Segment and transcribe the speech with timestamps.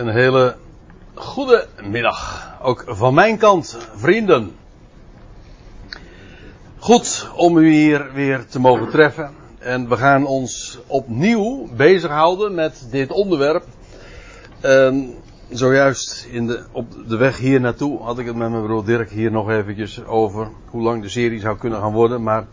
[0.00, 0.56] Een hele
[1.14, 2.50] goede middag.
[2.62, 4.52] Ook van mijn kant, vrienden.
[6.78, 9.30] Goed om u hier weer te mogen treffen.
[9.58, 13.64] En we gaan ons opnieuw bezighouden met dit onderwerp.
[14.60, 15.14] En
[15.48, 19.10] zojuist in de, op de weg hier naartoe had ik het met mijn broer Dirk
[19.10, 22.22] hier nog eventjes over hoe lang de serie zou kunnen gaan worden.
[22.22, 22.46] Maar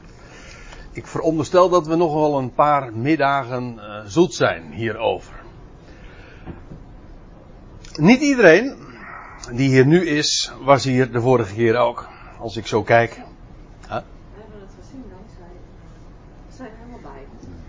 [0.91, 5.45] ik veronderstel dat we nog wel een paar middagen uh, zoet zijn hierover.
[7.97, 8.75] Niet iedereen
[9.51, 12.07] die hier nu is, was hier de vorige keer ook.
[12.39, 13.11] Als ik zo kijk.
[13.13, 13.21] Huh?
[13.87, 13.93] We
[14.39, 15.55] hebben het gezien dankzij.
[16.47, 17.11] We zijn helemaal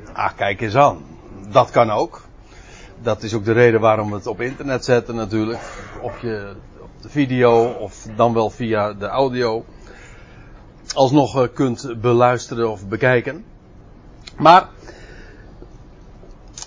[0.04, 0.14] bij.
[0.14, 1.02] Ah, kijk eens aan.
[1.50, 2.22] Dat kan ook.
[3.02, 5.60] Dat is ook de reden waarom we het op internet zetten natuurlijk.
[6.02, 9.64] Op, je, op de video of dan wel via de audio.
[10.94, 13.44] Alsnog uh, kunt beluisteren of bekijken.
[14.36, 14.68] Maar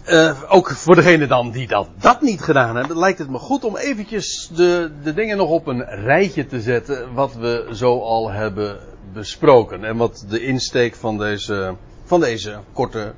[0.08, 3.64] uh, ook voor degene dan die dat, dat niet gedaan hebben, lijkt het me goed
[3.64, 8.32] om eventjes de, de dingen nog op een rijtje te zetten wat we zo al
[8.32, 8.80] hebben
[9.13, 9.84] besproken.
[9.84, 13.13] En wat de insteek van deze, van deze korte,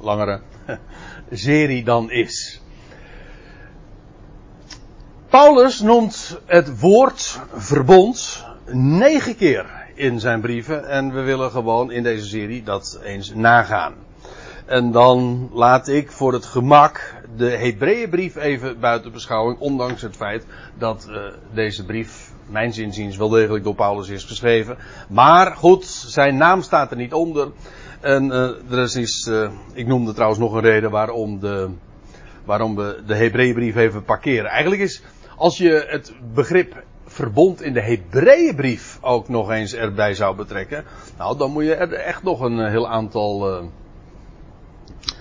[0.00, 0.40] langere
[1.30, 2.60] serie dan is.
[5.28, 12.02] Paulus noemt het woord verbond negen keer in zijn brieven en we willen gewoon in
[12.02, 13.94] deze serie dat eens nagaan.
[14.64, 20.46] En dan laat ik voor het gemak de Hebreeënbrief even buiten beschouwing, ondanks het feit
[20.78, 21.16] dat uh,
[21.54, 24.76] deze brief, mijn zinziens, wel degelijk door Paulus is geschreven.
[25.08, 27.48] Maar goed, zijn naam staat er niet onder.
[28.00, 31.70] En uh, er is iets, uh, ik noemde trouwens nog een reden waarom, de,
[32.44, 34.50] waarom we de Hebreeënbrief even parkeren.
[34.50, 35.02] Eigenlijk is,
[35.36, 40.84] als je het begrip verbond in de Hebreeënbrief ook nog eens erbij zou betrekken,
[41.18, 43.62] nou dan moet je er echt nog een heel aantal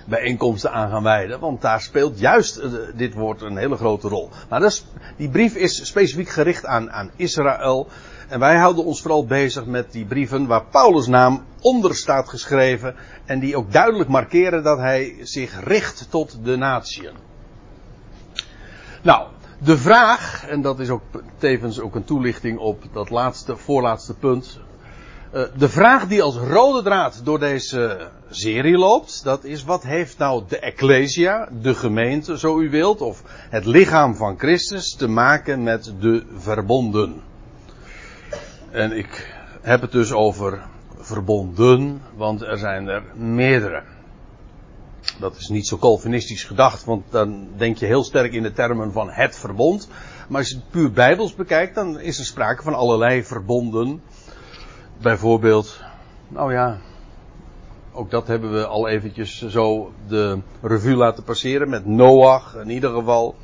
[0.05, 1.39] bijeenkomsten aan gaan wijden.
[1.39, 2.63] Want daar speelt juist uh,
[2.95, 4.29] dit woord een hele grote rol.
[4.49, 4.79] Maar
[5.17, 7.87] die brief is specifiek gericht aan, aan Israël.
[8.27, 12.95] En wij houden ons vooral bezig met die brieven waar Paulus' naam onder staat geschreven.
[13.25, 17.13] En die ook duidelijk markeren dat hij zich richt tot de natieën.
[19.01, 19.27] Nou,
[19.57, 21.01] de vraag, en dat is ook
[21.37, 24.59] tevens ook een toelichting op dat laatste, voorlaatste punt.
[25.33, 30.17] Uh, de vraag die als rode draad door deze serie loopt, dat is wat heeft
[30.17, 35.63] nou de Ecclesia, de gemeente, zo u wilt, of het lichaam van Christus te maken
[35.63, 37.21] met de verbonden.
[38.71, 40.61] En ik heb het dus over
[40.97, 43.83] verbonden, want er zijn er meerdere.
[45.19, 48.91] Dat is niet zo Calvinistisch gedacht, want dan denk je heel sterk in de termen
[48.91, 49.87] van het verbond.
[50.27, 54.01] Maar als je het puur bijbels bekijkt, dan is er sprake van allerlei verbonden.
[55.03, 55.79] Bijvoorbeeld,
[56.27, 56.77] nou ja,
[57.91, 62.93] ook dat hebben we al eventjes zo de revue laten passeren met Noach in ieder
[62.93, 63.35] geval.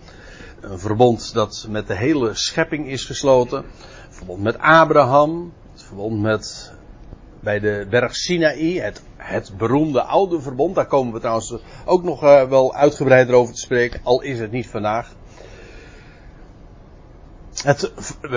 [0.62, 3.58] Een verbond dat met de hele schepping is gesloten.
[3.58, 5.54] Een verbond met Abraham.
[5.72, 6.74] Het verbond met
[7.40, 8.80] bij de berg Sinaï.
[8.80, 10.76] Het, het beroemde oude verbond.
[10.76, 11.56] Daar komen we trouwens
[11.86, 14.00] ook nog uh, wel uitgebreider over te spreken.
[14.04, 15.14] Al is het niet vandaag.
[17.64, 17.92] Het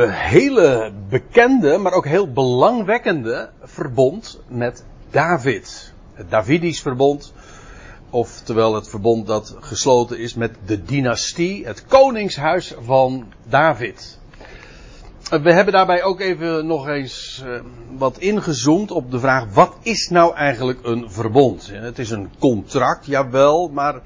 [0.08, 7.32] hele bekende, maar ook heel belangwekkende verbond met David het Davidisch verbond.
[8.10, 14.18] Oftewel het verbond dat gesloten is met de dynastie, het koningshuis van David.
[15.42, 17.60] We hebben daarbij ook even nog eens uh,
[17.96, 21.70] wat ingezoomd op de vraag: wat is nou eigenlijk een verbond?
[21.72, 24.00] Het is een contract, jawel, maar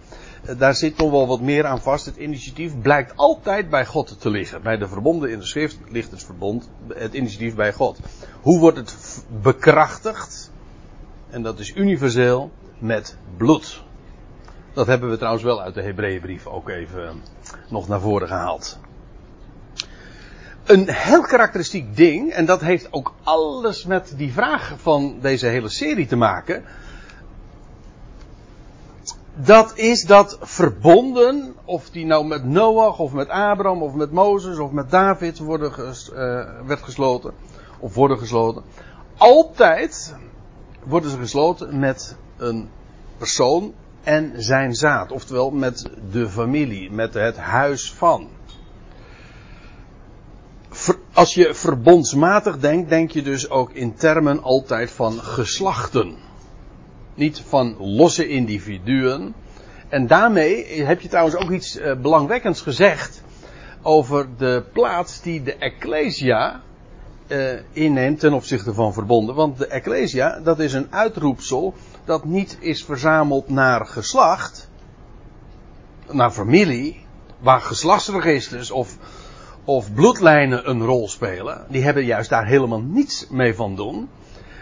[0.58, 2.06] daar zit nog wel wat meer aan vast.
[2.06, 4.62] Het initiatief blijkt altijd bij God te liggen.
[4.62, 7.98] Bij de verbonden in de schrift ligt het verbond, het initiatief bij God.
[8.40, 10.50] Hoe wordt het bekrachtigd?
[11.30, 13.84] En dat is universeel met bloed.
[14.72, 17.22] Dat hebben we trouwens wel uit de Hebreeënbrief ook even
[17.68, 18.78] nog naar voren gehaald.
[20.64, 25.68] Een heel karakteristiek ding, en dat heeft ook alles met die vraag van deze hele
[25.68, 26.64] serie te maken.
[29.38, 34.58] Dat is dat verbonden, of die nou met Noach of met Abraham of met Mozes
[34.58, 35.86] of met David worden uh,
[36.66, 37.32] werd gesloten,
[37.78, 38.62] of worden gesloten,
[39.16, 40.14] altijd
[40.84, 42.68] worden ze gesloten met een
[43.18, 45.12] persoon en zijn zaad.
[45.12, 48.28] Oftewel met de familie, met het huis van.
[51.12, 56.25] Als je verbondsmatig denkt, denk je dus ook in termen altijd van geslachten.
[57.16, 59.34] Niet van losse individuen.
[59.88, 63.22] En daarmee heb je trouwens ook iets uh, belangwekkends gezegd
[63.82, 66.62] over de plaats die de Ecclesia
[67.28, 69.34] uh, inneemt ten opzichte van verbonden.
[69.34, 71.74] Want de Ecclesia, dat is een uitroepsel
[72.04, 74.68] dat niet is verzameld naar geslacht,
[76.10, 77.04] naar familie,
[77.38, 78.96] waar geslachtsregisters of,
[79.64, 84.08] of bloedlijnen een rol spelen, die hebben juist daar helemaal niets mee van doen.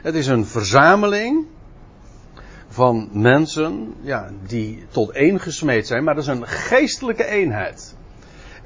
[0.02, 1.46] Het is een verzameling
[2.74, 7.94] van mensen ja, die tot één gesmeed zijn, maar dat is een geestelijke eenheid.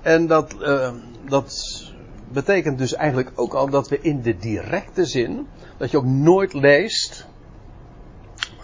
[0.02, 0.90] En dat, uh,
[1.28, 1.84] dat
[2.32, 5.46] betekent dus eigenlijk ook al dat we in de directe zin,
[5.76, 7.26] dat je ook nooit leest,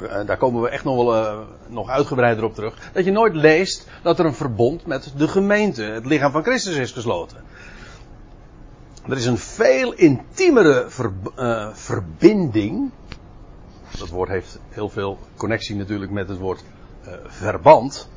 [0.02, 1.38] uh, daar komen we echt nog wel uh,
[1.68, 5.82] nog uitgebreider op terug, dat je nooit leest dat er een verbond met de gemeente,
[5.82, 7.42] het lichaam van Christus is gesloten.
[9.08, 10.86] Er is een veel intiemere
[11.38, 12.90] uh, verbinding.
[13.98, 16.64] Dat woord heeft heel veel connectie natuurlijk met het woord
[17.26, 18.08] verband.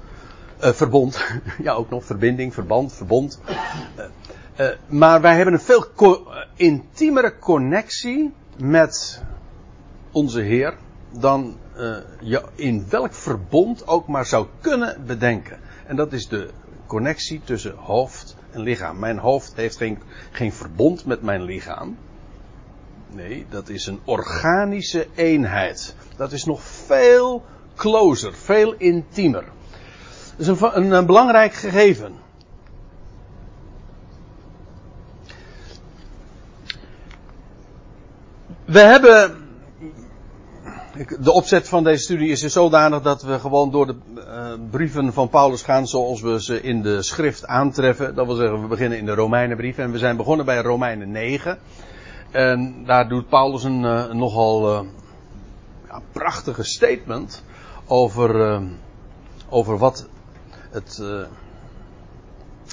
[0.58, 1.26] verbond,
[1.64, 3.40] ja ook nog, verbinding, verband, verbond.
[4.60, 9.24] Uh, maar wij hebben een veel co intiemere connectie met
[10.12, 10.78] onze Heer
[11.12, 11.58] dan
[12.20, 15.60] je in welk verbond ook maar zou kunnen bedenken.
[15.86, 16.50] En dat is de
[16.88, 19.00] connectie tussen hoofd en lichaam.
[19.00, 20.00] Mijn hoofd heeft geen,
[20.32, 21.98] geen verbond met mijn lichaam.
[23.10, 25.96] Nee, dat is een organische eenheid.
[26.18, 27.44] Dat is nog veel
[27.76, 29.44] closer, veel intiemer.
[30.38, 32.14] Dat is een, een, belangrijk gegeven.
[38.66, 39.46] We hebben.
[41.20, 45.14] De opzet van deze studie is dus zodanig dat we gewoon door de uh, brieven
[45.14, 48.16] van Paulus gaan zoals we ze in de schrift aantreffen.
[48.16, 51.60] Dat wil zeggen, we beginnen in de Romeinenbrief en we zijn begonnen bij Romeinen 9.
[52.32, 54.88] En daar doet Paulus een uh, nogal uh,
[55.88, 57.44] ja, prachtige statement
[57.86, 58.62] over,
[59.50, 60.08] over wat
[60.72, 61.02] het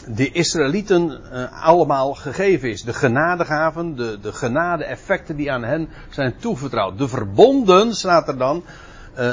[0.09, 1.21] de Israëlieten
[1.53, 2.83] allemaal gegeven is.
[2.83, 6.99] De genadegaven, de, de genade-effecten die aan hen zijn toevertrouwd.
[6.99, 8.65] De verbonden, staat er dan,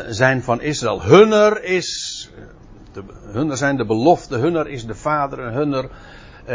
[0.09, 1.03] zijn van Israël.
[1.03, 2.29] Hunner is,
[2.93, 5.89] de, hunner zijn de belofte, hunner is de vader hunner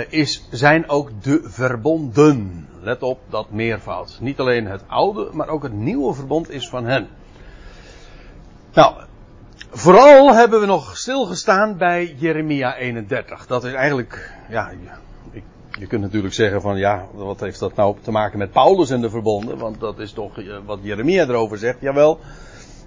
[0.08, 2.68] is, zijn ook de verbonden.
[2.80, 4.18] Let op dat meervoud.
[4.20, 7.08] Niet alleen het oude, maar ook het nieuwe verbond is van hen.
[8.72, 8.94] Nou,
[9.70, 13.46] Vooral hebben we nog stilgestaan bij Jeremia 31.
[13.46, 14.70] Dat is eigenlijk, ja,
[15.78, 19.00] je, kunt natuurlijk zeggen van ja, wat heeft dat nou te maken met Paulus en
[19.00, 19.58] de verbonden?
[19.58, 22.18] Want dat is toch eh, wat Jeremia erover zegt, jawel.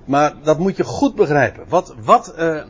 [0.06, 1.64] Maar dat moet je goed begrijpen.
[1.68, 2.62] Wat, wat, uh,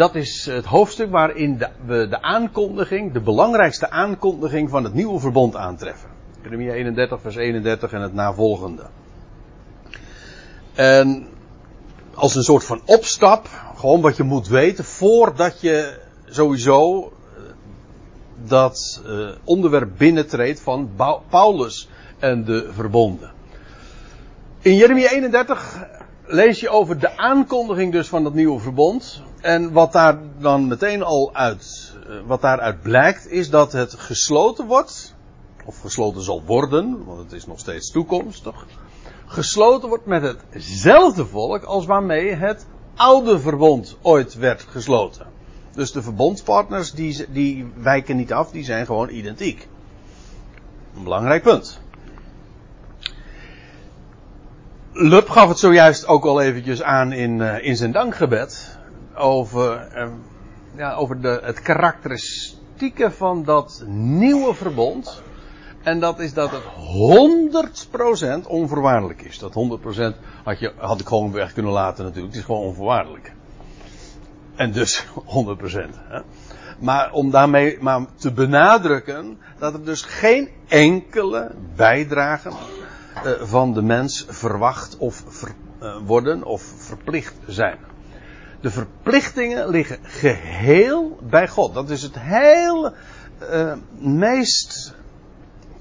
[0.00, 5.56] dat is het hoofdstuk waarin we de aankondiging, de belangrijkste aankondiging van het nieuwe verbond
[5.56, 6.08] aantreffen.
[6.42, 8.86] Jeremia 31 vers 31 en het navolgende.
[10.74, 11.26] En
[12.14, 13.48] als een soort van opstap.
[13.76, 15.98] Gewoon wat je moet weten voordat je
[16.28, 17.42] sowieso eh,
[18.44, 20.90] dat uh, onderwerp binnentreedt van
[21.28, 21.88] Paulus
[22.18, 23.32] en de verbonden.
[24.60, 25.88] In Jeremia 31
[26.32, 29.22] lees je over de aankondiging dus van dat nieuwe verbond.
[29.40, 34.66] En wat daar dan meteen al uit, uh, wat daaruit blijkt, is dat het gesloten
[34.66, 35.14] wordt.
[35.64, 38.66] Of gesloten zal worden, want het is nog steeds toekomstig
[39.30, 45.26] gesloten wordt met hetzelfde volk als waarmee het oude verbond ooit werd gesloten.
[45.74, 49.68] Dus de verbondspartners die, die wijken niet af, die zijn gewoon identiek.
[50.96, 51.80] Een belangrijk punt.
[54.92, 58.78] Lub gaf het zojuist ook al eventjes aan in, uh, in zijn dankgebed.
[59.14, 60.08] Over, uh,
[60.76, 65.22] ja, over de, het karakteristieke van dat nieuwe verbond.
[65.82, 66.62] En dat is dat het
[68.42, 69.38] 100% onvoorwaardelijk is.
[69.38, 72.32] Dat 100% had, je, had ik gewoon weg kunnen laten natuurlijk.
[72.32, 73.32] Het is gewoon onvoorwaardelijk.
[74.54, 75.06] En dus
[75.46, 75.60] 100%.
[76.08, 76.20] Hè.
[76.78, 82.50] Maar om daarmee maar te benadrukken dat er dus geen enkele bijdrage
[83.40, 87.78] van de mens verwacht of ver, uh, worden of verplicht zijn.
[88.60, 91.74] De verplichtingen liggen geheel bij God.
[91.74, 92.92] Dat is het hele
[93.42, 94.94] uh, meest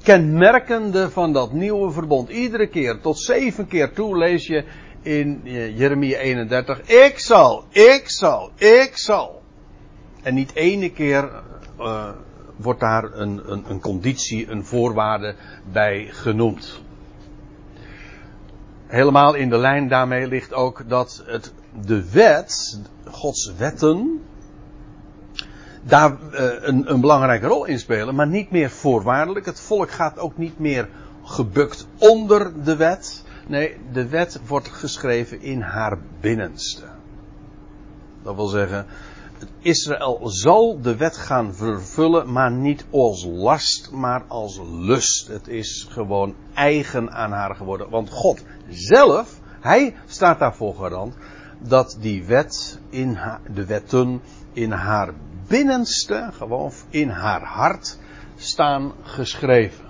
[0.04, 2.30] kenmerkende van dat nieuwe verbond.
[2.30, 4.64] Iedere keer, tot zeven keer toe lees je
[5.02, 5.42] in
[5.76, 6.82] Jeremia 31.
[6.82, 9.42] Ik zal, ik zal, ik zal.
[10.22, 11.44] En niet ene keer
[12.56, 15.36] wordt daar een, een, een conditie, een voorwaarde
[15.72, 16.82] bij genoemd.
[18.90, 21.54] Helemaal in de lijn daarmee ligt ook dat het,
[21.86, 24.22] de wet, Gods wetten,
[25.84, 29.46] daar uh, een, een, belangrijke rol in spelen, maar niet meer voorwaardelijk.
[29.46, 30.90] Het volk gaat ook niet meer
[31.24, 33.24] gebukt onder de wet.
[33.48, 36.84] Nee, de wet wordt geschreven in haar binnenste.
[38.24, 38.86] Dat wil zeggen,
[39.62, 45.28] Israël zal de wet gaan vervullen, maar niet als last, maar als lust.
[45.28, 47.90] Het is gewoon eigen aan haar geworden.
[47.90, 51.16] Want God zelf, Hij staat daarvoor garant
[51.60, 54.22] dat die wet in haar, de wetten
[54.54, 55.14] in haar
[55.48, 57.98] binnenste, gewoon in haar hart,
[58.36, 59.88] staan geschreven.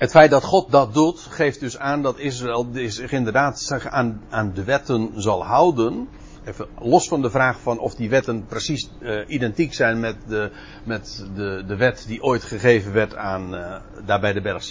[0.00, 4.52] Het feit dat God dat doet, geeft dus aan dat Israël zich inderdaad aan, aan
[4.54, 6.08] de wetten zal houden.
[6.50, 10.50] Even los van de vraag van of die wetten precies uh, identiek zijn met, de,
[10.84, 13.76] met de, de wet die ooit gegeven werd aan, uh,
[14.06, 14.68] de berg.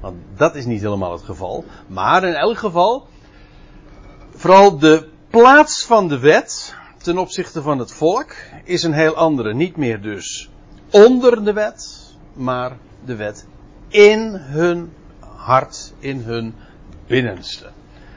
[0.00, 1.64] Want dat is niet helemaal het geval.
[1.86, 3.06] Maar in elk geval,
[4.34, 9.54] vooral de plaats van de wet ten opzichte van het volk is een heel andere.
[9.54, 10.50] Niet meer dus
[10.90, 13.46] onder de wet, maar de wet
[13.88, 16.54] in hun hart, in hun
[17.06, 17.70] binnenste.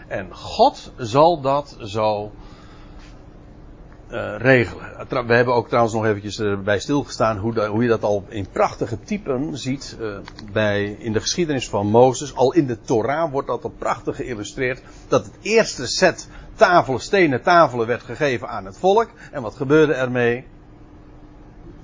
[0.08, 2.32] En God zal dat zo
[4.12, 5.28] uh, regelen.
[5.28, 9.00] We hebben ook trouwens nog eventjes erbij stilgestaan hoe, hoe je dat al in prachtige
[9.00, 10.18] typen ziet uh,
[10.52, 12.36] bij, in de geschiedenis van Mozes.
[12.36, 14.82] Al in de Torah wordt dat al prachtig geïllustreerd.
[15.08, 19.10] Dat het eerste set tafelen, stenen tafelen werd gegeven aan het volk.
[19.32, 20.46] En wat gebeurde ermee?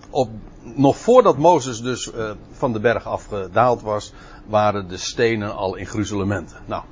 [0.10, 0.30] Op,
[0.62, 4.13] nog voordat Mozes dus uh, van de berg afgedaald was,
[4.46, 6.58] waren de stenen al in gruzelementen.
[6.65, 6.84] Nou,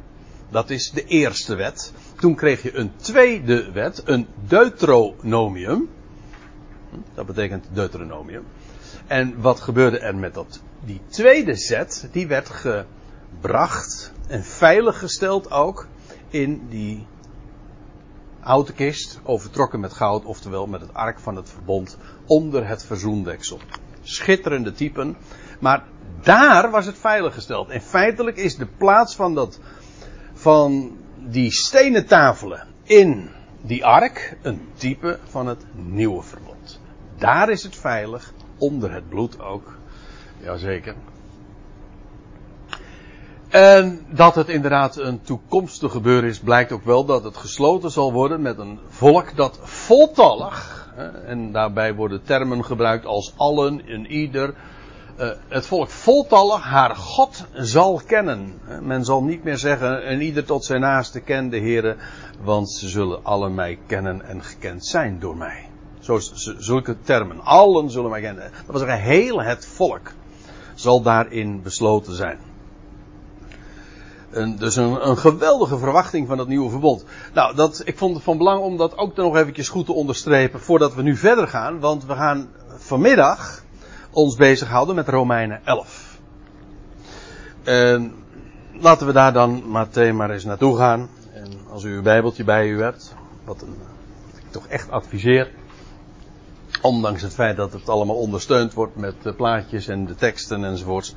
[0.52, 1.94] dat is de eerste wet.
[2.16, 5.90] Toen kreeg je een tweede wet, een Deuteronomium.
[7.14, 8.44] Dat betekent Deuteronomium.
[9.08, 10.62] En wat gebeurde er met dat?
[10.86, 15.88] Die tweede set, die werd gebracht en veiliggesteld ook
[16.30, 17.06] in die
[18.40, 23.60] oude kist, overtrokken met goud, oftewel met het ark van het verbond, onder het verzoendeksel.
[24.02, 25.18] Schitterende typen.
[25.60, 25.84] Maar
[26.22, 27.70] daar was het veiliggesteld.
[27.70, 29.60] En feitelijk is de plaats van dat,
[30.42, 33.30] van die stenen tafelen in
[33.62, 36.80] die ark een type van het nieuwe verbond.
[37.18, 39.78] Daar is het veilig, onder het bloed ook.
[40.44, 40.96] Jazeker.
[43.50, 48.12] En dat het inderdaad een toekomstig gebeuren is, blijkt ook wel dat het gesloten zal
[48.14, 50.90] worden met een volk dat voltallig,
[51.26, 54.54] en daarbij worden termen gebruikt als allen en ieder,
[55.48, 58.62] het volk voltallig haar God zal kennen.
[58.82, 61.96] Men zal niet meer zeggen, en ieder tot zijn naaste kent de Heer,
[62.44, 65.70] want ze zullen allen mij kennen en gekend zijn door mij.
[66.00, 66.20] Zo,
[66.58, 67.40] zulke termen.
[67.40, 68.52] Allen zullen mij kennen.
[68.52, 70.12] Dat was zeggen, heel het volk
[70.76, 72.40] zal daarin besloten zijn.
[74.32, 77.06] Een, dus een, een, geweldige verwachting van dat nieuwe verbond.
[77.34, 80.60] Nou, dat, ik vond het van belang om dat ook nog eventjes goed te onderstrepen
[80.60, 81.80] voordat we nu verder gaan.
[81.80, 83.61] Want we gaan vanmiddag
[84.12, 86.20] ons bezighouden met Romeinen 11.
[87.64, 88.14] En
[88.74, 91.10] laten we daar dan meteen maar eens naartoe gaan.
[91.34, 93.66] En als u uw bijbeltje bij u hebt, wat,
[94.36, 95.52] ik toch echt adviseer.
[96.82, 101.16] Ondanks het feit dat het allemaal ondersteund wordt met plaatjes en de teksten enzovoorts.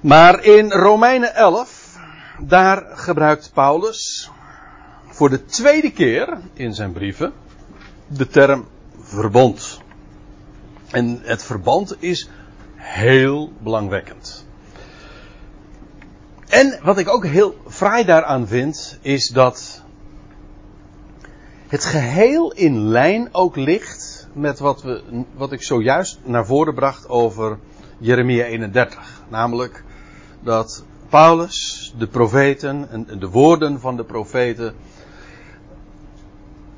[0.00, 1.98] Maar in Romeinen 11,
[2.40, 4.30] daar gebruikt Paulus
[5.06, 7.32] voor de tweede keer in zijn brieven
[8.06, 8.66] de term
[9.00, 9.67] verbond.
[10.90, 12.28] En het verband is
[12.74, 14.46] heel belangwekkend.
[16.48, 19.82] En wat ik ook heel fraai daaraan vind, is dat
[21.68, 27.08] het geheel in lijn ook ligt met wat, we, wat ik zojuist naar voren bracht
[27.08, 27.58] over
[27.98, 29.22] Jeremia 31.
[29.28, 29.84] Namelijk
[30.40, 34.74] dat Paulus, de profeten en de woorden van de profeten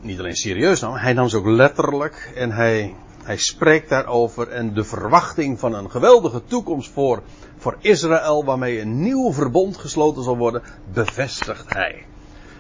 [0.00, 4.74] niet alleen serieus nam, hij nam ze ook letterlijk en hij hij spreekt daarover en
[4.74, 7.22] de verwachting van een geweldige toekomst voor,
[7.58, 10.62] voor Israël, waarmee een nieuw verbond gesloten zal worden,
[10.92, 12.06] bevestigt hij.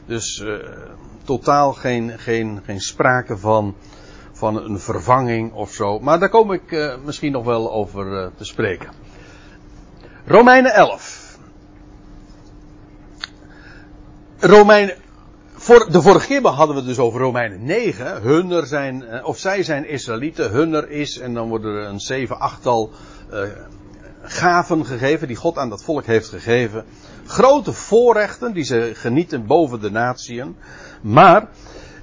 [0.06, 0.54] Dus uh,
[1.24, 3.74] totaal geen, geen, geen sprake van,
[4.32, 5.98] van een vervanging of zo.
[5.98, 8.90] Maar daar kom ik uh, misschien nog wel over uh, te spreken.
[10.24, 11.38] Romeinen 11.
[14.38, 14.96] Romeinen
[15.62, 18.22] voor, de vorige keer hadden we het dus over Romeinen 9.
[18.22, 22.38] Hunner zijn, eh, of zij zijn Israëlieten, hunner is, en dan worden er een zeven,
[22.38, 22.90] achttal
[23.32, 23.42] uh,
[24.22, 26.84] gaven gegeven die God aan dat volk heeft gegeven.
[27.26, 30.56] Grote voorrechten die ze genieten boven de natieën.
[31.00, 31.48] Maar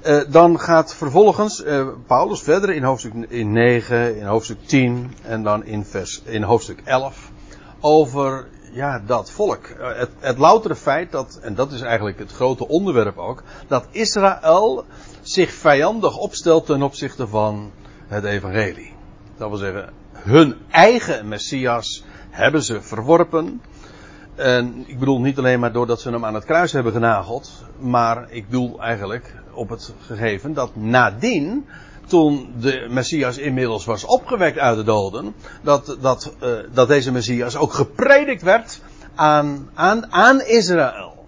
[0.05, 5.43] uh, dan gaat vervolgens uh, Paulus verder in hoofdstuk in 9, in hoofdstuk 10 en
[5.43, 7.31] dan in, vers, in hoofdstuk 11
[7.79, 8.47] over
[8.77, 9.65] ja, dat volk.
[9.65, 13.87] Eh, het, het loutere feit dat, en dat is eigenlijk het grote onderwerp ook, dat
[13.91, 14.85] Israël
[15.21, 17.71] zich vijandig opstelt ten opzichte van
[18.07, 18.93] het evangelie.
[19.37, 23.61] Dat wil zeggen, hun eigen Messias hebben ze verworpen.
[24.35, 28.31] En ik bedoel niet alleen maar doordat ze hem aan het kruis hebben genageld, maar
[28.31, 31.65] ik bedoel eigenlijk op het gegeven dat nadien
[32.07, 37.55] toen de Messias inmiddels was opgewekt uit de doden, dat, dat, uh, dat deze Messias
[37.55, 38.81] ook gepredikt werd
[39.15, 41.25] aan, aan, aan Israël.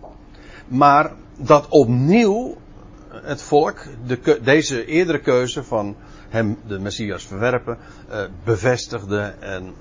[0.67, 5.95] Maar dat opnieuw uh, het volk de, deze eerdere keuze van
[6.29, 7.77] hem de Messias verwerpen
[8.09, 9.74] uh, bevestigde en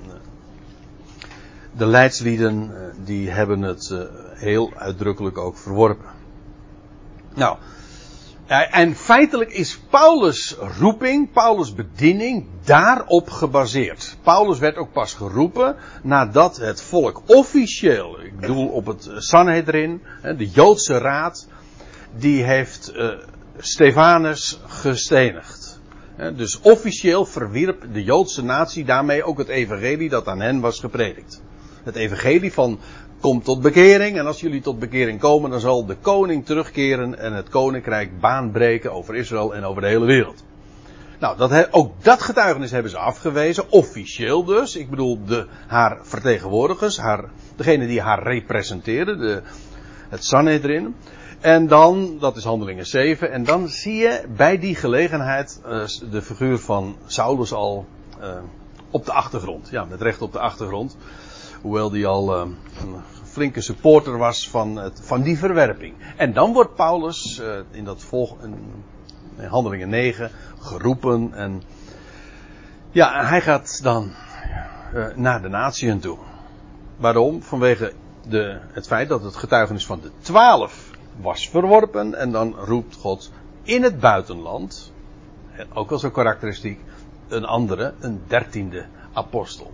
[1.76, 2.73] de leidslieden
[3.05, 3.95] die hebben het
[4.35, 6.11] heel uitdrukkelijk ook verworpen.
[7.35, 7.57] Nou,
[8.49, 14.17] en feitelijk is Paulus roeping, Paulus bediening daarop gebaseerd.
[14.23, 20.49] Paulus werd ook pas geroepen nadat het volk officieel, ik bedoel op het Sanhedrin, de
[20.49, 21.49] Joodse raad,
[22.17, 23.09] die heeft uh,
[23.59, 25.81] Stefanus gestenigd.
[26.37, 31.43] Dus officieel verwierp de Joodse natie daarmee ook het evangelie dat aan hen was gepredikt.
[31.83, 32.78] Het evangelie van
[33.21, 37.33] kom tot bekering en als jullie tot bekering komen dan zal de koning terugkeren en
[37.33, 40.45] het koninkrijk baan breken over Israël en over de hele wereld.
[41.19, 44.77] Nou, dat, ook dat getuigenis hebben ze afgewezen, officieel dus.
[44.77, 47.25] Ik bedoel, de, haar vertegenwoordigers, haar,
[47.57, 49.43] degene die haar representeren, de,
[50.09, 50.95] het Sanhedrin.
[51.41, 56.23] En dan, dat is handelingen 7, en dan zie je bij die gelegenheid uh, de
[56.23, 57.87] figuur van Saulus al
[58.21, 58.27] uh,
[58.91, 59.69] op de achtergrond.
[59.71, 60.97] Ja, met recht op de achtergrond.
[61.61, 62.41] Hoewel die al uh,
[62.81, 65.95] een flinke supporter was van, het, van die verwerping.
[66.17, 71.62] En dan wordt Paulus in dat volg, in handelingen 9 geroepen en
[72.91, 74.11] ja, hij gaat dan
[75.15, 76.19] naar de natieën toe.
[76.97, 77.43] Waarom?
[77.43, 77.93] Vanwege
[78.29, 83.31] de, het feit dat het getuigenis van de twaalf was verworpen en dan roept God
[83.62, 84.93] in het buitenland,
[85.75, 86.81] ook wel zo karakteristiek,
[87.29, 89.73] een andere, een dertiende apostel.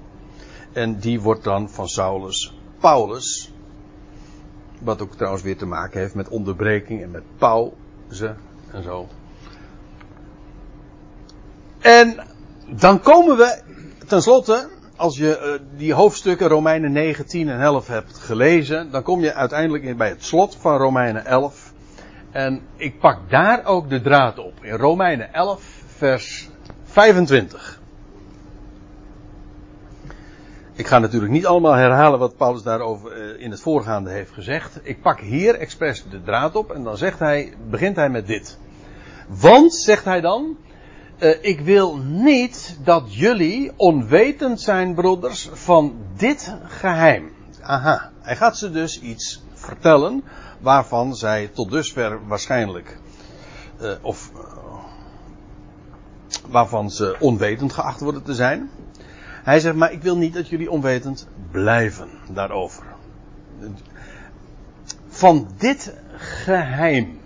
[0.75, 3.53] En die wordt dan van Saulus Paulus,
[4.81, 8.35] wat ook trouwens weer te maken heeft met onderbreking en met pauze
[8.73, 9.09] en zo.
[11.81, 12.17] En
[12.67, 13.63] dan komen we
[14.07, 19.21] tenslotte als je uh, die hoofdstukken Romeinen 9, 10 en 11 hebt gelezen, dan kom
[19.21, 21.73] je uiteindelijk bij het slot van Romeinen 11.
[22.31, 24.53] En ik pak daar ook de draad op.
[24.65, 25.63] In Romeinen 11,
[25.97, 26.49] vers
[26.85, 27.83] 25.
[30.77, 34.81] Ik ga natuurlijk niet allemaal herhalen wat Paulus daarover uh, in het voorgaande heeft gezegd.
[34.83, 38.59] Ik pak hier expres de draad op en dan zegt hij, begint hij met dit.
[39.29, 40.57] Want, zegt hij dan,
[41.19, 47.33] uh, ik wil niet dat jullie onwetend zijn, broeders, van dit geheim.
[47.61, 50.25] Aha, hij gaat ze dus iets vertellen
[50.61, 52.99] waarvan zij tot dusver waarschijnlijk,
[53.81, 54.31] uh, of
[56.49, 58.71] waarvan ze onwetend geacht worden te zijn.
[59.45, 62.85] Hij zegt, maar ik wil niet dat jullie onwetend blijven daarover.
[65.09, 67.19] Van dit geheim.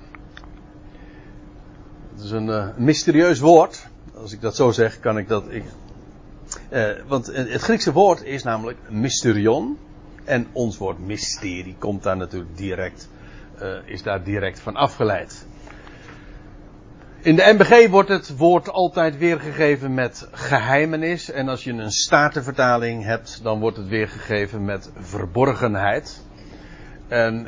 [2.15, 3.87] Het is een uh, mysterieus woord.
[4.15, 5.45] Als ik dat zo zeg, kan ik dat.
[5.49, 5.65] Ik,
[6.73, 9.79] uh, want het Griekse woord is namelijk mysterion.
[10.25, 13.09] En ons woord mysterie komt daar natuurlijk direct.
[13.63, 15.47] Uh, is daar direct van afgeleid.
[17.21, 21.31] In de MBG wordt het woord altijd weergegeven met geheimenis.
[21.31, 26.25] En als je een statenvertaling hebt, dan wordt het weergegeven met verborgenheid.
[27.09, 27.47] En,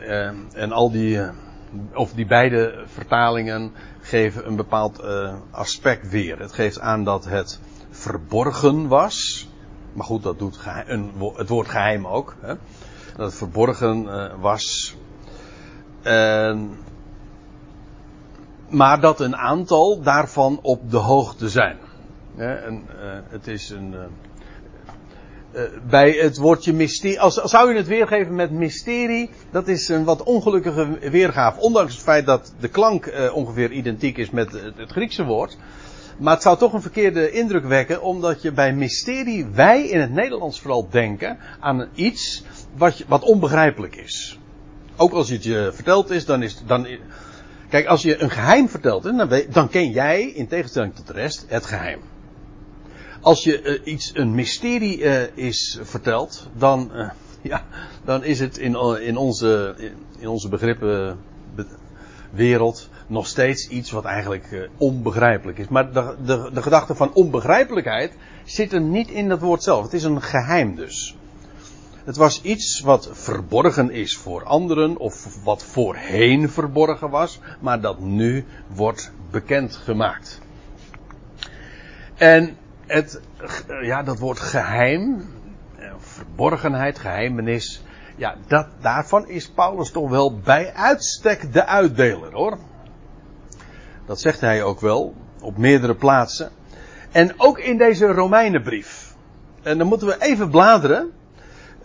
[0.55, 1.21] en al die,
[1.95, 6.39] of die beide vertalingen geven een bepaald uh, aspect weer.
[6.39, 9.49] Het geeft aan dat het verborgen was.
[9.93, 12.37] Maar goed, dat doet een, het woord geheim ook.
[12.41, 12.55] Hè?
[13.17, 14.97] Dat het verborgen uh, was.
[16.03, 16.79] En,
[18.71, 21.77] maar dat een aantal daarvan op de hoogte zijn.
[22.37, 23.93] en, uh, het is een.
[23.93, 30.05] Uh, bij het woordje mysterie, als, zou je het weergeven met mysterie, dat is een
[30.05, 31.61] wat ongelukkige weergave.
[31.61, 35.57] Ondanks het feit dat de klank ongeveer identiek is met het, het, Griekse woord.
[36.19, 40.13] Maar het zou toch een verkeerde indruk wekken, omdat je bij mysterie, wij in het
[40.13, 42.45] Nederlands vooral denken aan iets
[42.77, 44.39] wat, wat onbegrijpelijk is.
[44.97, 46.87] Ook als het je verteld is, dan is dan,
[47.71, 51.45] Kijk, als je een geheim vertelt, dan, dan ken jij, in tegenstelling tot de rest,
[51.49, 52.01] het geheim
[53.21, 57.11] als je uh, iets, een mysterie uh, is verteld, dan, uh,
[57.53, 57.65] ja,
[58.05, 59.75] dan is het in, in, onze,
[60.19, 61.19] in onze begrippen
[62.31, 65.69] wereld nog steeds iets wat eigenlijk onbegrijpelijk is.
[65.69, 68.13] Maar de, de, de gedachte van onbegrijpelijkheid
[68.45, 69.83] zit er niet in dat woord zelf.
[69.83, 71.17] Het is een geheim dus.
[72.05, 78.01] Het was iets wat verborgen is voor anderen, of wat voorheen verborgen was, maar dat
[78.01, 80.41] nu wordt bekendgemaakt.
[82.15, 83.21] En het,
[83.83, 85.29] ja, dat woord geheim,
[85.79, 87.83] eh, verborgenheid, geheimenis,
[88.17, 92.59] ja, dat, daarvan is Paulus toch wel bij uitstek de uitdeler hoor.
[94.07, 96.51] Dat zegt hij ook wel op meerdere plaatsen.
[97.11, 99.15] En ook in deze Romeinenbrief.
[99.63, 101.13] En dan moeten we even bladeren,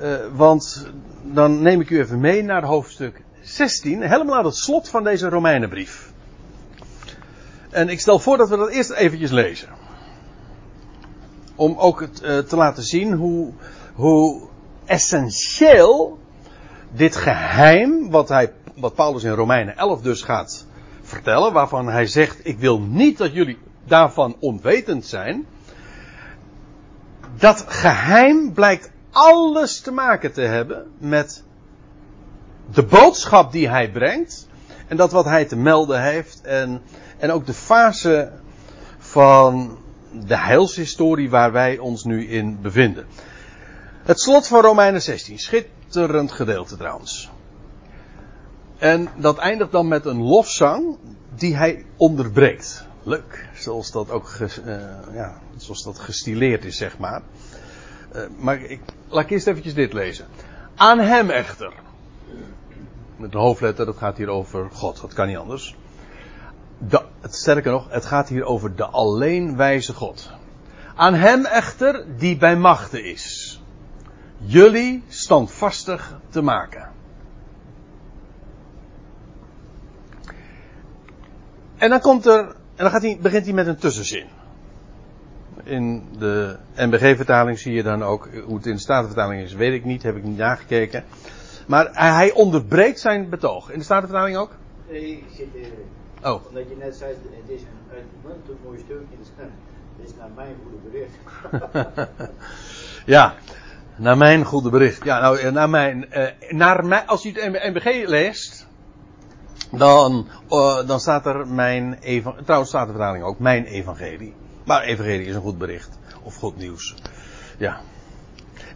[0.01, 0.87] uh, want
[1.23, 5.29] dan neem ik u even mee naar hoofdstuk 16, helemaal naar het slot van deze
[5.29, 6.13] Romeinenbrief.
[7.69, 9.69] En ik stel voor dat we dat eerst eventjes lezen.
[11.55, 13.53] Om ook het, uh, te laten zien hoe,
[13.93, 14.41] hoe
[14.85, 16.19] essentieel
[16.91, 20.65] dit geheim, wat, hij, wat Paulus in Romeinen 11 dus gaat
[21.01, 25.45] vertellen, waarvan hij zegt: Ik wil niet dat jullie daarvan onwetend zijn.
[27.37, 31.43] Dat geheim blijkt alles te maken te hebben met
[32.71, 34.47] de boodschap die hij brengt.
[34.87, 36.41] En dat wat hij te melden heeft.
[36.41, 36.81] En,
[37.17, 38.31] en ook de fase
[38.97, 39.77] van
[40.11, 43.05] de heilshistorie waar wij ons nu in bevinden.
[44.03, 45.39] Het slot van Romeinen 16.
[45.39, 47.29] Schitterend gedeelte trouwens.
[48.77, 50.97] En dat eindigt dan met een lofzang
[51.35, 52.85] die hij onderbreekt.
[53.03, 54.75] Leuk, zoals dat ook uh,
[55.13, 57.21] ja, zoals dat gestileerd is, zeg maar.
[58.15, 60.25] Uh, maar ik, laat ik eerst eventjes dit lezen.
[60.75, 61.73] Aan hem echter.
[63.15, 65.75] Met een hoofdletter, dat gaat hier over God, dat kan niet anders.
[66.77, 70.31] De, het, sterker nog, het gaat hier over de alleenwijze God.
[70.95, 73.61] Aan hem echter die bij machten is.
[74.37, 76.91] Jullie standvastig te maken.
[81.77, 84.27] En dan komt er, en dan gaat hij, begint hij met een tussenzin.
[85.65, 89.85] In de NBG-vertaling zie je dan ook, hoe het in de Statenvertaling is, weet ik
[89.85, 91.03] niet, heb ik niet nagekeken.
[91.67, 93.71] Maar hij onderbreekt zijn betoog.
[93.71, 94.51] In de Statenvertaling ook?
[94.89, 95.85] Nee, ik zit even.
[96.23, 96.45] Oh.
[96.47, 99.15] Omdat je net zei, het is een uitmuntend mooi stukje.
[99.97, 102.09] Het is naar mijn goede bericht.
[103.15, 103.33] ja,
[103.95, 105.03] naar mijn goede bericht.
[105.03, 108.67] Ja, nou, eh, naar mijn, uh, naar mijn, als u het NBG leest,
[109.71, 112.43] dan, uh, dan staat er mijn evangelie.
[112.43, 114.33] Trouwens staat de vertaling ook mijn evangelie.
[114.65, 115.89] Maar evangelie is een goed bericht.
[116.23, 116.95] Of goed nieuws.
[117.57, 117.79] Ja.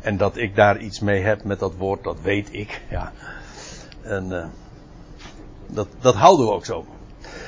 [0.02, 2.82] En dat ik daar iets mee heb met dat woord, dat weet ik.
[2.89, 3.12] Ja.
[4.02, 4.45] En uh,
[5.67, 6.86] dat, dat houden we ook zo.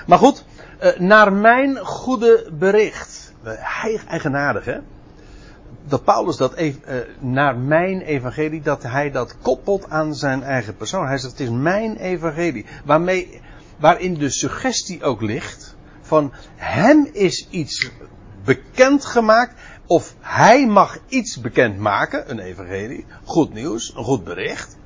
[0.07, 0.45] Maar goed,
[0.83, 3.33] uh, naar mijn goede bericht.
[3.43, 4.77] Hij eigenaardig, hè?
[5.87, 6.55] Dat Paulus dat
[7.19, 11.07] naar mijn evangelie, dat hij dat koppelt aan zijn eigen persoon.
[11.07, 12.65] Hij zegt, het is mijn evangelie.
[12.85, 13.41] Waarmee,
[13.77, 17.91] waarin de suggestie ook ligt van hem is iets
[18.43, 19.53] bekendgemaakt
[19.85, 24.77] of hij mag iets bekendmaken, een evangelie, goed nieuws, een goed bericht,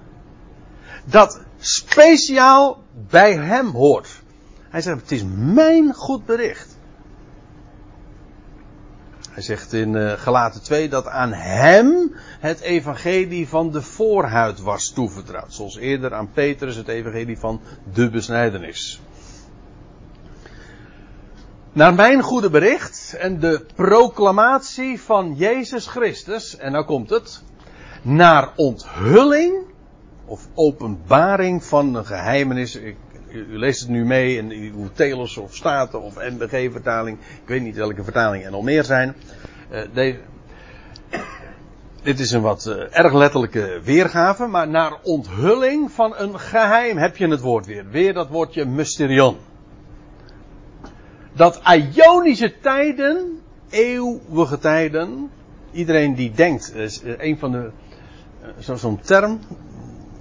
[1.06, 4.24] dat speciaal bij hem hoort.
[4.70, 6.78] Hij zegt, het is mijn goed bericht.
[9.36, 14.91] Hij zegt in uh, Galaten 2 dat aan hem het evangelie van de voorhuid was
[14.91, 15.54] toevertrouwd.
[15.54, 17.62] Zoals eerder aan Petrus het evangelie van
[17.94, 19.02] de besnijdenis.
[21.75, 27.41] Naar mijn goede bericht en de proclamatie van Jezus Christus, en nou komt het,
[28.01, 29.53] naar onthulling
[30.25, 32.75] of openbaring van een geheimenis.
[32.75, 32.95] Ik,
[33.29, 37.17] u, leest het nu mee in uw Telos of Staten of NBG-vertaling.
[37.19, 39.15] Ik weet niet welke vertalingen er nog meer zijn.
[39.93, 40.19] Deze,
[42.03, 47.17] dit is een wat uh, erg letterlijke weergave, maar naar onthulling van een geheim heb
[47.17, 47.89] je het woord weer.
[47.89, 49.38] Weer dat woordje mysterion
[51.36, 51.62] dat
[51.93, 55.32] Ionische tijden, eeuwige tijden,
[55.71, 57.71] iedereen die denkt, is een van de,
[58.60, 59.39] zo'n term,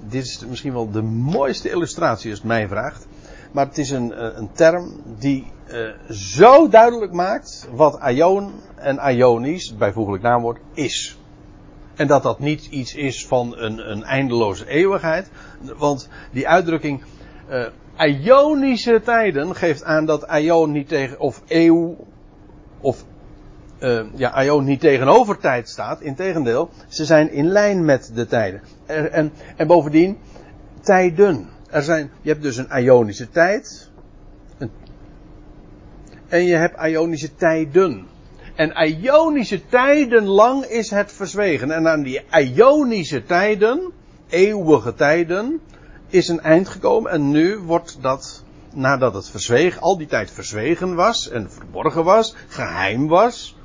[0.08, 3.06] dit is misschien wel de mooiste illustratie als het mij vraagt,
[3.52, 5.52] maar het is een, een term die
[6.10, 11.18] zo duidelijk maakt wat Ion en Ionisch, bijvoeglijk naamwoord, is.
[11.94, 15.30] En dat dat niet iets is van een, een eindeloze eeuwigheid,
[15.76, 17.02] want die uitdrukking
[17.98, 21.96] Ionische tijden geeft aan dat Ion niet tegen, of eeuw,
[22.80, 23.04] of,
[23.80, 26.00] uh, ja, Ion niet tegenover tijd staat.
[26.00, 28.62] Integendeel, ze zijn in lijn met de tijden.
[28.86, 30.18] Er, en, en bovendien,
[30.80, 31.48] tijden.
[31.70, 33.90] Er zijn, je hebt dus een Ionische tijd.
[36.28, 38.06] En je hebt Ionische tijden.
[38.54, 41.70] En Ionische tijden lang is het verzwegen.
[41.70, 43.92] En aan die Ionische tijden,
[44.28, 45.60] eeuwige tijden,
[46.14, 50.94] is een eind gekomen en nu wordt dat, nadat het verzwegen, al die tijd verzwegen
[50.94, 53.56] was en verborgen was, geheim was,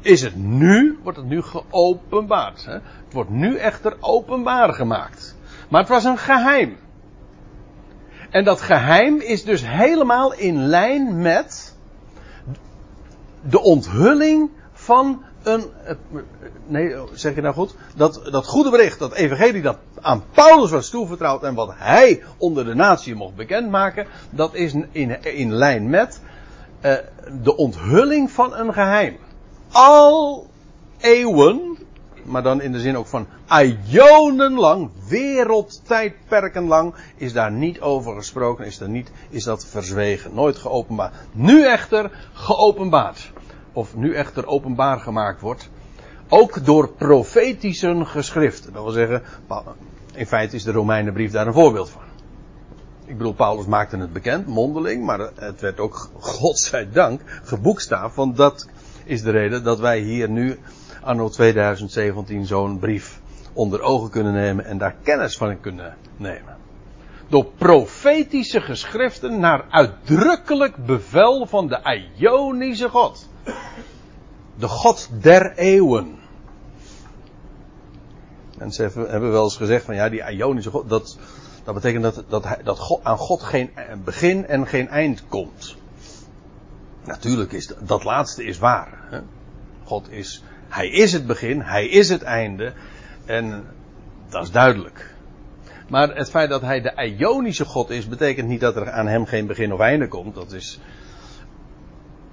[0.00, 2.64] is het nu, wordt het nu geopenbaard.
[2.64, 2.72] Hè?
[2.72, 5.36] Het wordt nu echter openbaar gemaakt.
[5.68, 6.76] Maar het was een geheim.
[8.30, 11.76] En dat geheim is dus helemaal in lijn met
[13.42, 15.64] de onthulling van een,
[16.66, 17.74] nee, zeg je nou goed?
[17.96, 22.64] Dat, dat goede bericht, dat evangelie dat aan Paulus was toevertrouwd en wat hij onder
[22.64, 26.20] de natie mocht bekendmaken, dat is in, in lijn met
[26.82, 26.94] uh,
[27.42, 29.16] de onthulling van een geheim.
[29.72, 30.46] Al
[30.98, 31.78] eeuwen,
[32.24, 33.26] maar dan in de zin ook van
[34.54, 40.56] lang, wereldtijdperken lang, is daar niet over gesproken, is, er niet, is dat verzwegen, nooit
[40.56, 41.14] geopenbaard.
[41.32, 43.31] Nu echter geopenbaard,
[43.72, 45.70] of nu echter openbaar gemaakt wordt,
[46.28, 48.72] ook door profetische geschriften.
[48.72, 49.22] Dat wil zeggen,
[50.14, 52.02] in feite is de Romeinenbrief daar een voorbeeld van.
[53.04, 57.20] Ik bedoel, Paulus maakte het bekend, mondeling, maar het werd ook, godzijdank,
[57.52, 58.16] geboekstaafd.
[58.16, 58.68] Want dat
[59.04, 60.58] is de reden dat wij hier nu,
[61.02, 63.20] anno 2017, zo'n brief
[63.52, 66.56] onder ogen kunnen nemen en daar kennis van kunnen nemen.
[67.28, 73.28] Door profetische geschriften naar uitdrukkelijk bevel van de Ionische God.
[74.54, 76.18] De God der eeuwen.
[78.58, 81.18] En ze hebben wel eens gezegd van ja, die Ionische God, dat,
[81.64, 83.70] dat betekent dat, dat, dat God, aan God geen
[84.04, 85.76] begin en geen eind komt.
[87.04, 88.98] Natuurlijk is dat, dat laatste is waar.
[89.10, 89.20] Hè?
[89.84, 92.72] God is, Hij is het begin, Hij is het einde.
[93.24, 93.64] En
[94.28, 95.14] dat is duidelijk.
[95.88, 99.26] Maar het feit dat Hij de Ionische God is, betekent niet dat er aan Hem
[99.26, 100.34] geen begin of einde komt.
[100.34, 100.80] Dat is,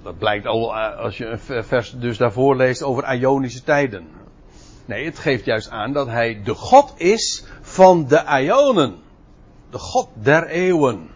[0.02, 4.08] dat blijkt al eh, als je een vers dus daarvoor leest over Ionische tijden.
[4.84, 8.98] Nee, het geeft juist aan dat hij de God is van de Ionen.
[9.70, 11.08] De God der eeuwen.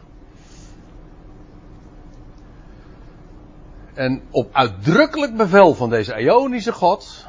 [3.95, 7.27] En op uitdrukkelijk bevel van deze Ionische God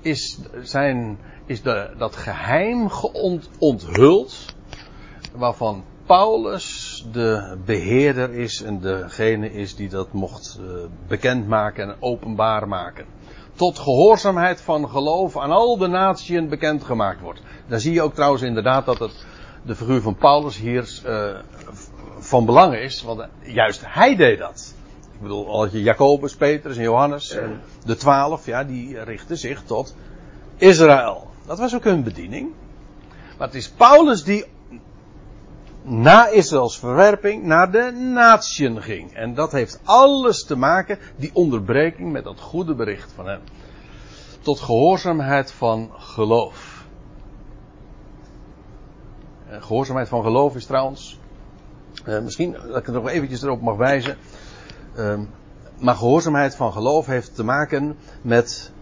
[0.00, 2.88] is, zijn, is de, dat geheim
[3.58, 4.54] onthuld
[5.34, 6.81] waarvan Paulus
[7.12, 10.66] de beheerder is en degene is die dat mocht uh,
[11.06, 13.06] bekendmaken en openbaar maken
[13.54, 17.40] tot gehoorzaamheid van geloof aan al de natieën bekendgemaakt wordt.
[17.66, 19.24] Dan zie je ook trouwens inderdaad dat het,
[19.62, 21.38] de figuur van Paulus hier uh,
[22.18, 24.74] van belang is, want juist hij deed dat.
[25.12, 29.62] Ik bedoel, als je Jacobus, Petrus en Johannes en de twaalf, ja, die richten zich
[29.62, 29.96] tot
[30.56, 31.30] Israël.
[31.46, 32.50] Dat was ook hun bediening.
[33.38, 34.44] Maar het is Paulus die
[35.82, 39.12] na Israëls verwerping naar de natieën ging.
[39.12, 43.40] En dat heeft alles te maken, die onderbreking, met dat goede bericht van hem.
[44.40, 46.84] Tot gehoorzaamheid van geloof.
[49.48, 51.18] En gehoorzaamheid van geloof is trouwens,
[52.04, 54.16] eh, misschien dat ik er nog eventjes erop mag wijzen.
[54.96, 55.20] Uh,
[55.78, 58.72] maar gehoorzaamheid van geloof heeft te maken met.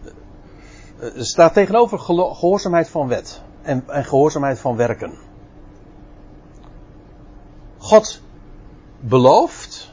[0.98, 5.12] Uh, er staat tegenover gehoorzaamheid van wet en, en gehoorzaamheid van werken.
[7.80, 8.20] God
[9.00, 9.92] belooft.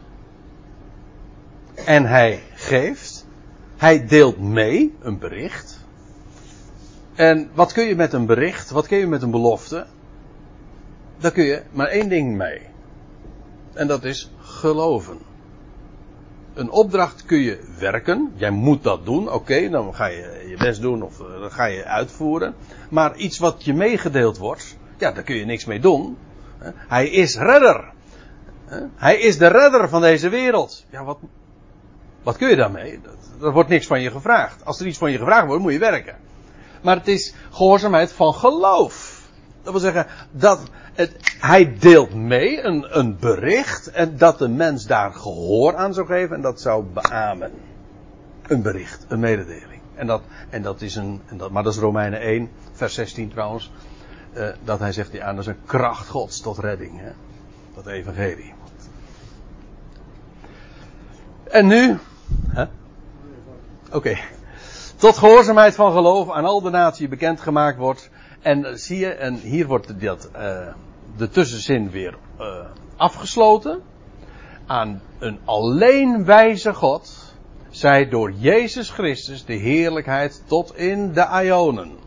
[1.85, 3.25] En hij geeft.
[3.77, 5.85] Hij deelt mee een bericht.
[7.15, 8.69] En wat kun je met een bericht?
[8.69, 9.85] Wat kun je met een belofte?
[11.17, 12.61] Daar kun je maar één ding mee.
[13.73, 15.17] En dat is geloven.
[16.53, 18.33] Een opdracht kun je werken.
[18.35, 19.31] Jij moet dat doen.
[19.31, 22.55] Oké, dan ga je je best doen of eh, dan ga je uitvoeren.
[22.89, 26.17] Maar iets wat je meegedeeld wordt, ja, daar kun je niks mee doen.
[26.87, 27.91] Hij is redder.
[28.95, 30.85] Hij is de redder van deze wereld.
[30.89, 31.17] Ja, wat,
[32.23, 32.99] wat kun je daarmee?
[33.41, 34.65] Er wordt niks van je gevraagd.
[34.65, 36.15] Als er iets van je gevraagd wordt, moet je werken.
[36.81, 39.21] Maar het is gehoorzaamheid van geloof.
[39.63, 40.61] Dat wil zeggen, dat
[40.93, 46.07] het, hij deelt mee een, een bericht en dat de mens daar gehoor aan zou
[46.07, 47.51] geven en dat zou beamen.
[48.47, 49.81] Een bericht, een mededeling.
[49.95, 53.29] En dat, en dat is een, en dat, maar dat is Romeinen 1, vers 16
[53.29, 53.71] trouwens.
[54.37, 56.99] Uh, dat hij zegt, ja, dat is een kracht gods tot redding.
[56.99, 57.11] Hè?
[57.75, 58.53] Dat evangelie.
[61.43, 61.97] En nu?
[63.91, 64.17] Oké.
[64.95, 68.09] Tot gehoorzaamheid van geloof aan al de natie bekendgemaakt wordt.
[68.41, 70.67] En uh, zie je, en hier wordt dat, uh,
[71.17, 72.17] de tussenzin weer
[72.95, 73.81] afgesloten.
[74.65, 77.33] Aan een alleen wijze God.
[77.69, 82.05] Zij door Jezus Christus de heerlijkheid tot in de Ionen.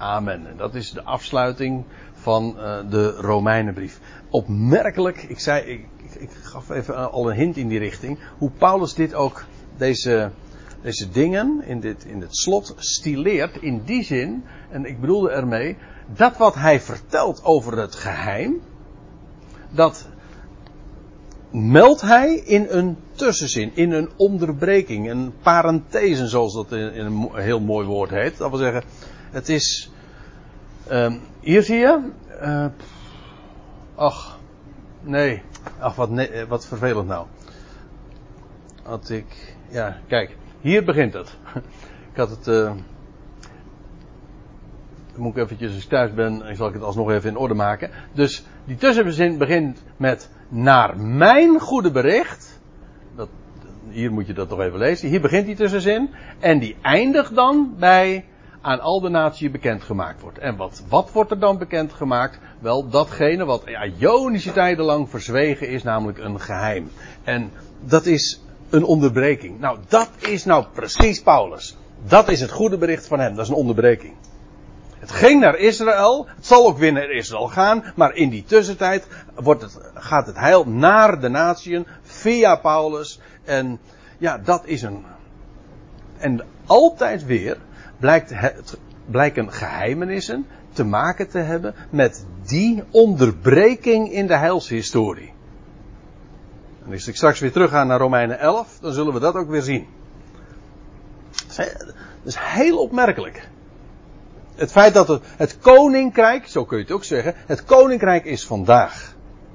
[0.00, 0.46] Amen.
[0.46, 4.00] En dat is de afsluiting van uh, de Romeinenbrief.
[4.30, 5.86] Opmerkelijk, ik zei, ik,
[6.18, 9.44] ik, gaf even al een hint in die richting, hoe Paulus dit ook,
[9.76, 10.30] deze,
[10.82, 15.76] deze dingen in dit, in dit slot stileert in die zin, en ik bedoelde ermee,
[16.16, 18.60] dat wat hij vertelt over het geheim,
[19.70, 20.08] dat
[21.50, 27.60] meldt hij in een tussenzin, in een onderbreking, een parenthese zoals dat in een heel
[27.60, 28.36] mooi woord heet.
[28.36, 28.82] Dat wil zeggen,
[29.30, 29.90] het is.
[30.90, 32.10] Uh, hier zie je.
[32.42, 32.66] Uh,
[33.94, 34.38] ach,
[35.00, 35.42] nee.
[35.78, 37.26] Ach, wat, eh, wat vervelend nou.
[38.82, 39.54] Had ik.
[39.68, 40.36] Ja, kijk.
[40.60, 41.36] Hier begint het.
[42.12, 42.46] Ik had het.
[42.46, 42.72] Uh,
[45.16, 47.90] moet ik eventjes, als ik thuis ben, zal ik het alsnog even in orde maken.
[48.12, 50.30] Dus die tussenbezin begint met.
[50.48, 52.60] Naar mijn goede bericht.
[53.16, 53.28] Dat,
[53.88, 55.08] hier moet je dat toch even lezen.
[55.08, 56.10] Hier begint die tussenzin.
[56.38, 58.24] En die eindigt dan bij
[58.60, 60.38] aan al de natie bekendgemaakt wordt.
[60.38, 62.38] En wat, wat wordt er dan bekendgemaakt?
[62.58, 63.64] Wel, datgene wat
[63.98, 66.90] Ionische tijden lang verzwegen is, namelijk een geheim.
[67.24, 69.60] En dat is een onderbreking.
[69.60, 71.76] Nou, dat is nou precies Paulus.
[72.04, 74.14] Dat is het goede bericht van hem, dat is een onderbreking.
[74.98, 79.06] Het ging naar Israël, het zal ook weer naar Israël gaan, maar in die tussentijd
[79.34, 83.20] wordt het, gaat het heil naar de natieën via Paulus.
[83.44, 83.78] En
[84.18, 85.04] ja, dat is een.
[86.18, 87.58] En altijd weer
[88.00, 95.32] blijkt het, blijken geheimenissen te maken te hebben met die onderbreking in de heilshistorie.
[96.84, 99.48] En als ik straks weer terug ga naar Romeinen 11, dan zullen we dat ook
[99.48, 99.86] weer zien.
[101.56, 101.66] Dat
[102.24, 103.48] is heel opmerkelijk.
[104.54, 109.14] Het feit dat het koninkrijk, zo kun je het ook zeggen, het koninkrijk is vandaag.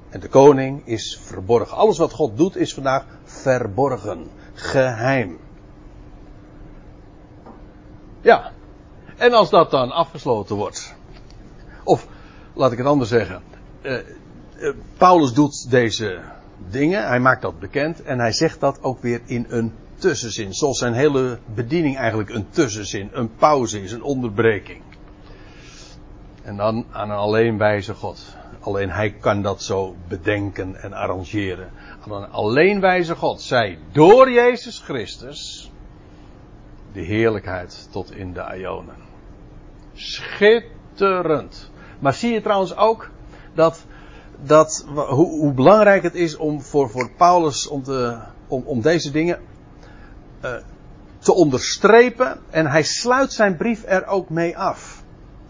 [0.09, 1.77] En de koning is verborgen.
[1.77, 4.27] Alles wat God doet is vandaag verborgen.
[4.53, 5.39] Geheim.
[8.25, 8.51] Ja.
[9.17, 10.95] En als dat dan afgesloten wordt.
[11.83, 12.07] Of,
[12.53, 13.41] laat ik het anders zeggen.
[13.81, 13.97] Uh,
[14.57, 16.19] uh, Paulus doet deze
[16.69, 20.53] dingen, hij maakt dat bekend en hij zegt dat ook weer in een tussenzin.
[20.53, 24.81] Zoals zijn hele bediening eigenlijk een tussenzin, een pauze is, een onderbreking.
[26.43, 28.35] En dan aan een alleen wijze God.
[28.59, 31.69] Alleen hij kan dat zo bedenken en arrangeren.
[32.05, 35.64] Aan een alleen wijze God zij door Jezus Christus
[36.95, 38.95] de heerlijkheid tot in de Ionen.
[39.93, 41.71] Schitterend.
[41.99, 43.09] Maar zie je trouwens ook
[43.53, 43.85] dat,
[44.43, 47.83] dat hoe, hoe belangrijk het is om voor, voor Paulus om,
[48.47, 49.39] om, om deze dingen
[50.43, 50.55] uh,
[51.19, 52.39] te onderstrepen.
[52.49, 55.03] En hij sluit zijn brief er ook mee af.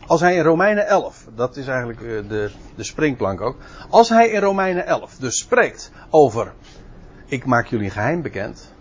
[0.07, 3.57] Als hij in Romeinen 11, dat is eigenlijk uh, de, de springplank ook.
[3.89, 6.53] Als hij in Romeinen 11 dus spreekt over,
[7.25, 8.74] ik maak jullie een geheim bekend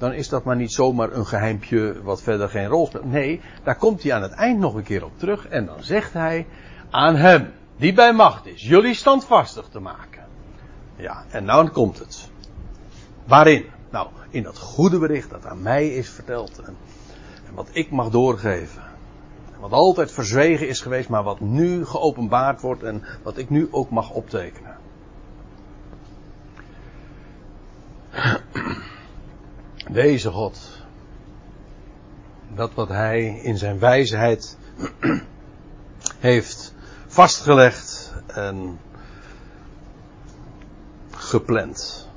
[0.00, 3.04] dan is dat maar niet zomaar een geheimpje wat verder geen rol speelt.
[3.04, 6.12] Nee, daar komt hij aan het eind nog een keer op terug en dan zegt
[6.12, 6.46] hij
[6.90, 10.24] aan hem, die bij macht is, jullie standvastig te maken.
[10.96, 12.28] Ja, en nou komt het.
[13.24, 13.64] Waarin?
[13.90, 16.76] Nou, in dat goede bericht dat aan mij is verteld en,
[17.46, 18.82] en wat ik mag doorgeven.
[19.58, 23.90] Wat altijd verzwegen is geweest, maar wat nu geopenbaard wordt en wat ik nu ook
[23.90, 24.76] mag optekenen.
[29.92, 30.58] Deze God.
[32.54, 34.56] Dat wat Hij in zijn wijsheid
[36.18, 36.74] heeft
[37.06, 38.78] vastgelegd en
[41.10, 42.08] gepland.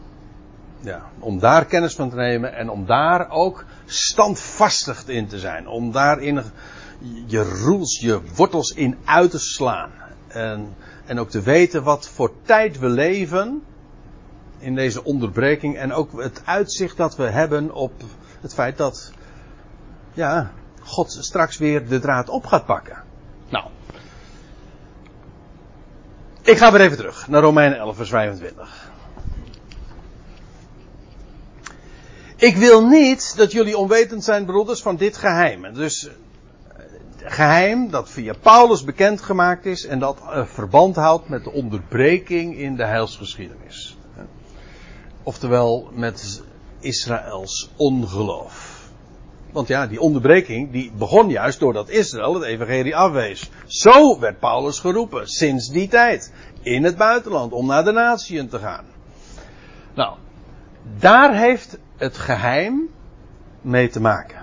[0.79, 5.67] Ja, om daar kennis van te nemen en om daar ook standvastig in te zijn.
[5.67, 6.41] Om daarin
[7.25, 9.91] je roels, je wortels in uit te slaan.
[10.27, 13.63] En, en ook te weten wat voor tijd we leven
[14.63, 17.93] in deze onderbreking en ook het uitzicht dat we hebben op
[18.41, 19.12] het feit dat,
[20.13, 23.04] ja, God straks weer de draad op gaat pakken.
[23.49, 23.65] Nou.
[26.41, 28.91] Ik ga weer even terug naar Romeinen 11 vers 25.
[32.36, 35.73] Ik wil niet dat jullie onwetend zijn, broeders, van dit geheim.
[35.73, 36.10] Dus
[37.23, 42.76] geheim dat via Paulus bekendgemaakt is en dat uh, verband houdt met de onderbreking in
[42.76, 43.92] de heilsgeschiedenis.
[45.23, 46.43] Oftewel met
[46.79, 48.73] Israëls ongeloof.
[49.51, 53.49] Want ja, die onderbreking die begon juist doordat Israël het evangelie afwees.
[53.65, 58.59] Zo werd Paulus geroepen sinds die tijd in het buitenland om naar de natieën te
[58.59, 58.86] gaan.
[59.93, 60.15] Nou,
[60.99, 62.89] daar heeft het geheim
[63.62, 64.41] mee te maken.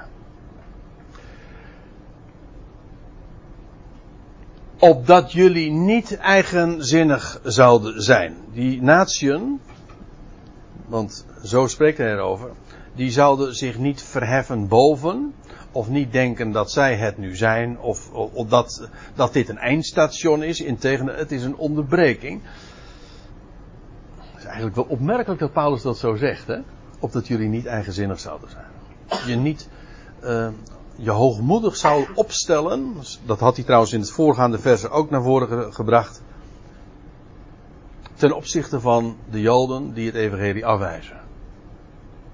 [4.79, 8.37] Opdat jullie niet eigenzinnig zouden zijn.
[8.53, 9.61] Die natieën,
[10.91, 12.51] want zo spreekt hij erover,
[12.95, 15.35] die zouden zich niet verheffen boven,
[15.73, 20.43] of niet denken dat zij het nu zijn, of, of dat, dat dit een eindstation
[20.43, 20.61] is.
[20.61, 22.41] Integendeel, het is een onderbreking.
[24.17, 26.59] Het is eigenlijk wel opmerkelijk dat Paulus dat zo zegt, hè?
[26.99, 28.67] Opdat jullie niet eigenzinnig zouden zijn.
[29.27, 29.69] Je niet
[30.25, 30.49] uh,
[30.97, 32.95] je hoogmoedig zou opstellen.
[33.27, 36.23] Dat had hij trouwens in het voorgaande verse ook naar voren gebracht
[38.21, 41.21] ten opzichte van de Joden die het evangelie afwijzen.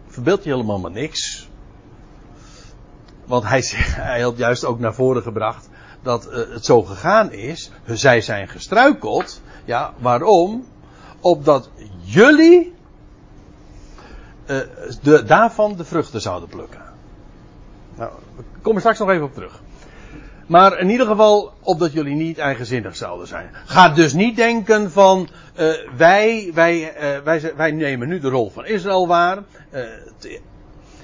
[0.07, 1.49] Verbeeld je helemaal maar niks.
[3.25, 3.63] Want hij,
[4.13, 5.69] hij had juist ook naar voren gebracht
[6.03, 7.71] dat uh, het zo gegaan is.
[7.85, 9.41] Zij zijn gestruikeld.
[9.65, 10.67] Ja, waarom?
[11.21, 11.71] Opdat
[12.03, 12.75] jullie
[15.03, 16.83] de, daarvan de vruchten zouden plukken.
[17.97, 19.61] Nou, we komen straks nog even op terug.
[20.47, 23.51] Maar in ieder geval, opdat jullie niet eigenzinnig zouden zijn.
[23.65, 25.29] Ga dus niet denken van,
[25.59, 29.39] uh, wij, wij, uh, wij, wij nemen nu de rol van Israël waar.
[29.73, 29.81] Uh,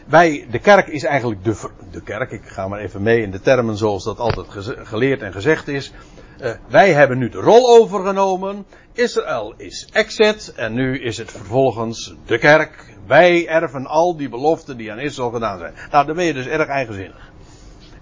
[0.06, 3.40] wij, de kerk is eigenlijk de, de kerk, ik ga maar even mee in de
[3.40, 4.46] termen zoals dat altijd
[4.82, 5.92] geleerd en gezegd is.
[6.38, 8.66] Eh, wij hebben nu de rol overgenomen.
[8.92, 12.94] Israël is exit en nu is het vervolgens de kerk.
[13.06, 15.74] Wij erven al die beloften die aan Israël gedaan zijn.
[15.90, 17.30] Nou, dan ben je dus erg eigenzinnig.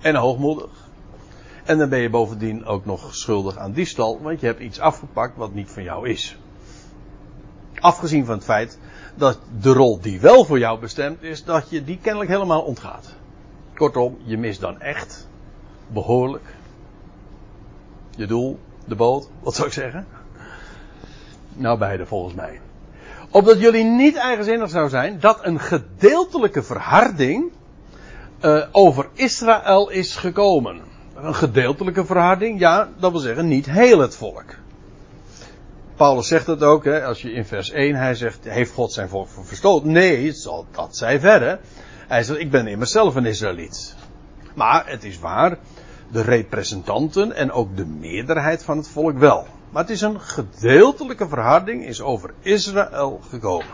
[0.00, 0.79] En hoogmoedig.
[1.64, 5.36] En dan ben je bovendien ook nog schuldig aan diefstal, want je hebt iets afgepakt
[5.36, 6.36] wat niet van jou is.
[7.74, 8.78] Afgezien van het feit
[9.14, 13.14] dat de rol die wel voor jou bestemd is, dat je die kennelijk helemaal ontgaat.
[13.74, 15.28] Kortom, je mist dan echt
[15.88, 16.54] behoorlijk
[18.20, 20.06] je doel, de boot, wat zou ik zeggen?
[21.52, 22.60] Nou, beide volgens mij.
[23.30, 27.52] Opdat jullie niet eigenzinnig zou zijn dat een gedeeltelijke verharding
[28.40, 30.80] eh, over Israël is gekomen.
[31.22, 34.54] Een gedeeltelijke verharding, ja, dat wil zeggen niet heel het volk.
[35.96, 39.08] Paulus zegt het ook, hè, als je in vers 1, hij zegt, heeft God zijn
[39.08, 39.92] volk verstoten?
[39.92, 40.34] Nee,
[40.70, 41.60] dat zij verder.
[42.08, 43.94] Hij zegt, ik ben immers zelf een Israëliet.
[44.54, 45.58] Maar het is waar,
[46.10, 49.46] de representanten en ook de meerderheid van het volk wel.
[49.70, 53.66] Maar het is een gedeeltelijke verharding, is over Israël gekomen.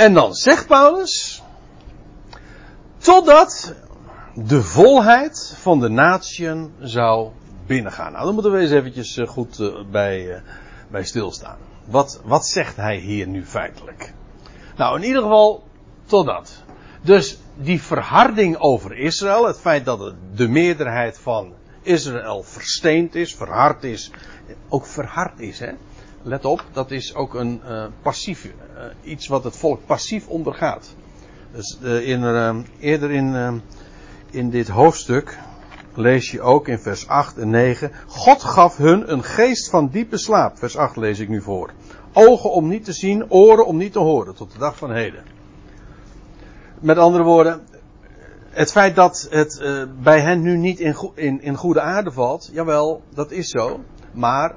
[0.00, 1.42] En dan zegt Paulus,
[2.98, 3.74] totdat
[4.34, 7.30] de volheid van de natieën zou
[7.66, 8.12] binnengaan.
[8.12, 10.40] Nou, dan moeten we eens eventjes eh, goed eh, bij, eh,
[10.90, 11.56] bij stilstaan.
[11.84, 14.12] Wat, wat zegt hij hier nu feitelijk?
[14.76, 15.64] Nou, in ieder geval
[16.06, 16.62] totdat.
[17.02, 23.84] Dus die verharding over Israël, het feit dat de meerderheid van Israël versteend is, verhard
[23.84, 24.10] is,
[24.68, 25.72] ook verhard is, hè.
[26.22, 28.50] Let op, dat is ook een uh, passief, uh,
[29.02, 30.94] iets wat het volk passief ondergaat.
[31.52, 33.62] Dus uh, in, eerder in,
[34.30, 35.38] in dit hoofdstuk
[35.94, 37.90] lees je ook in vers 8 en 9.
[38.06, 40.58] God gaf hun een geest van diepe slaap.
[40.58, 41.70] Vers 8 lees ik nu voor.
[42.12, 45.22] Ogen om niet te zien, oren om niet te horen, tot de dag van heden.
[46.80, 47.60] Met andere woorden,
[48.50, 49.62] het feit dat het
[50.02, 50.80] bij hen nu niet
[51.14, 53.80] in, in goede aarde valt, jawel, dat is zo.
[54.12, 54.54] Maar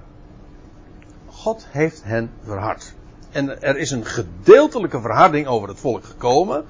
[1.43, 2.93] God heeft hen verhard.
[3.31, 6.65] En er is een gedeeltelijke verharding over het volk gekomen.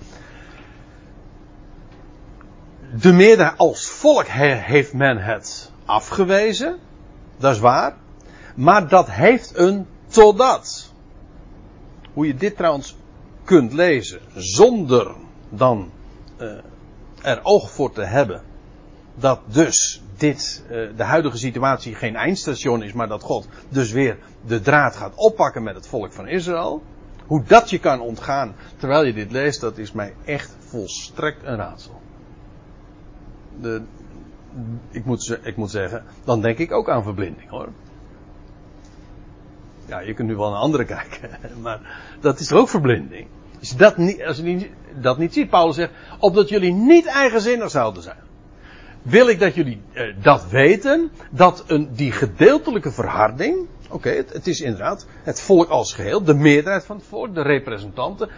[3.00, 6.80] De meerderheid als volk he, heeft men het afgewezen.
[7.38, 7.96] Dat is waar.
[8.56, 10.92] Maar dat heeft een totdat.
[12.14, 12.98] Hoe je dit trouwens
[13.44, 15.16] kunt lezen zonder
[15.50, 15.92] dan
[16.38, 16.52] uh,
[17.22, 18.42] er oog voor te hebben
[19.16, 24.18] dat dus dit, uh, de huidige situatie geen eindstation is, maar dat God dus weer
[24.46, 26.84] de draad gaat oppakken met het volk van Israël.
[27.26, 31.56] Hoe dat je kan ontgaan terwijl je dit leest, dat is mij echt volstrekt een
[31.56, 32.02] raadsel.
[33.62, 33.82] De,
[34.90, 37.70] ik, moet, ik moet zeggen, dan denk ik ook aan verblinding hoor.
[39.86, 41.30] Ja, je kunt nu wel naar andere kijken,
[41.62, 41.80] maar
[42.22, 43.28] dat is toch ook verblinding.
[43.60, 44.70] Als je dat niet, als je
[45.02, 48.23] dat niet ziet, Paulus zegt, opdat jullie niet eigenzinnig zouden zijn.
[49.04, 54.48] Wil ik dat jullie uh, dat weten, dat een, die gedeeltelijke verharding, oké, het, het
[54.48, 58.30] is inderdaad het volk als geheel, de meerderheid van het volk, de representanten,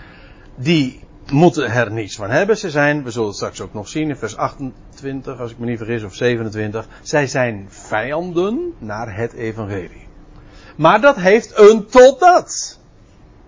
[0.55, 0.99] die
[1.32, 2.57] moeten er niets van hebben.
[2.57, 5.66] Ze zijn, we zullen het straks ook nog zien in vers 28, als ik me
[5.66, 10.07] niet vergis, of 27, zij zijn vijanden naar het evangelie.
[10.76, 12.80] Maar dat heeft een totdat.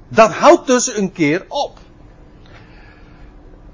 [0.07, 1.79] Dat houdt dus een keer op.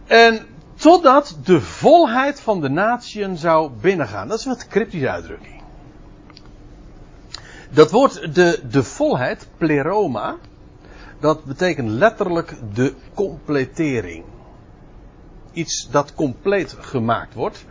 [0.06, 0.46] En
[0.84, 4.28] totdat de volheid van de natieën zou binnengaan.
[4.28, 5.62] Dat is wat cryptische uitdrukking.
[7.70, 10.36] Dat woord de, de volheid, pleroma,
[11.20, 14.24] dat betekent letterlijk de completering.
[15.52, 17.66] Iets dat compleet gemaakt wordt.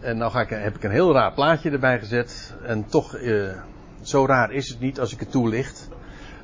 [0.00, 2.54] En nou ga ik, heb ik een heel raar plaatje erbij gezet.
[2.62, 3.62] En toch, eh,
[4.00, 5.87] zo raar is het niet als ik het toelicht.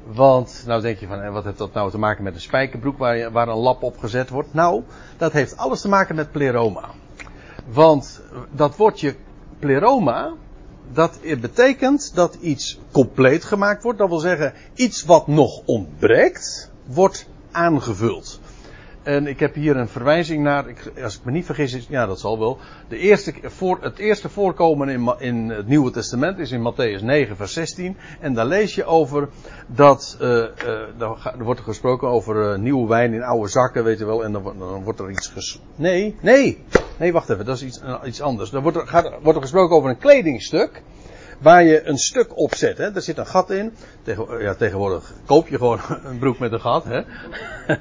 [0.07, 3.31] Want, nou denk je van, wat heeft dat nou te maken met een spijkerbroek waar,
[3.31, 4.55] waar een lap op gezet wordt?
[4.55, 4.83] Nou,
[5.17, 6.91] dat heeft alles te maken met pleroma.
[7.67, 9.15] Want dat woordje
[9.59, 10.33] pleroma,
[10.93, 13.99] dat betekent dat iets compleet gemaakt wordt.
[13.99, 18.41] Dat wil zeggen, iets wat nog ontbreekt, wordt aangevuld.
[19.05, 20.65] En ik heb hier een verwijzing naar,
[21.03, 22.59] als ik me niet vergis, is, ja dat zal wel.
[22.89, 27.37] De eerste, voor, het eerste voorkomen in, in het Nieuwe Testament is in Matthäus 9
[27.37, 27.97] vers 16.
[28.21, 29.29] En daar lees je over
[29.67, 30.47] dat, uh, uh,
[31.39, 34.25] er wordt gesproken over uh, nieuwe wijn in oude zakken, weet je wel.
[34.25, 35.61] En dan, dan wordt er iets ges...
[35.77, 36.65] Nee, nee,
[36.99, 38.51] nee, wacht even, dat is iets, iets anders.
[38.51, 40.83] Dan wordt er, gaat, wordt er gesproken over een kledingstuk
[41.39, 42.79] waar je een stuk op zet.
[42.79, 42.93] Hè.
[42.93, 43.75] Daar zit een gat in.
[44.03, 46.85] Tegen, ja, tegenwoordig koop je gewoon een broek met een gat.
[46.85, 47.03] Hè.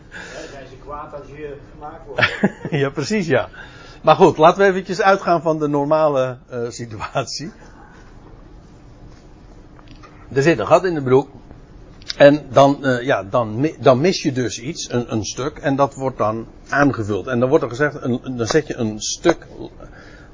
[0.93, 2.21] kwaad als je gemaakt wordt.
[2.83, 3.49] ja, precies, ja.
[4.01, 7.51] Maar goed, laten we eventjes uitgaan van de normale uh, situatie.
[10.31, 11.29] Er zit een gat in de broek.
[12.17, 15.95] En dan, uh, ja, dan, dan mis je dus iets, een, een stuk, en dat
[15.95, 17.27] wordt dan aangevuld.
[17.27, 18.01] En dan wordt er gezegd,
[18.37, 19.47] dan zet je een stuk.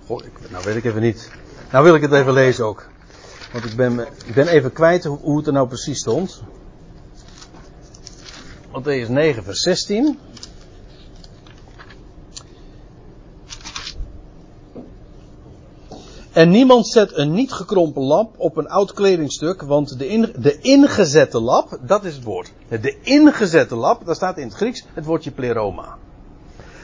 [0.06, 1.32] Goh, nou weet ik even niet.
[1.72, 2.88] Nou wil ik het even lezen ook.
[3.52, 6.44] Want ik ben, ik ben even kwijt hoe, hoe het er nou precies stond.
[8.72, 10.20] Matthäus 9, vers 16.
[16.40, 21.40] En niemand zet een niet gekrompen lap op een oud kledingstuk, want de, de ingezette
[21.40, 22.52] lap, dat is het woord.
[22.70, 25.98] De ingezette lap, daar staat in het Grieks het woordje pleroma.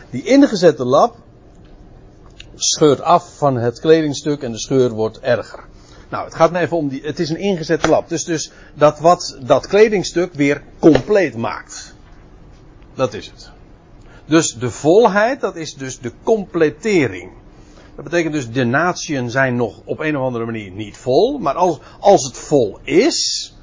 [0.09, 1.15] Die ingezette lap
[2.55, 5.63] scheurt af van het kledingstuk en de scheur wordt erger.
[6.09, 8.09] Nou, het gaat me even om die, het is een ingezette lap.
[8.09, 11.93] Dus, dus dat wat dat kledingstuk weer compleet maakt.
[12.95, 13.51] Dat is het.
[14.25, 17.43] Dus de volheid, dat is dus de completering.
[17.95, 21.37] Dat betekent dus de natieën zijn nog op een of andere manier niet vol.
[21.37, 23.53] Maar als, als het vol is.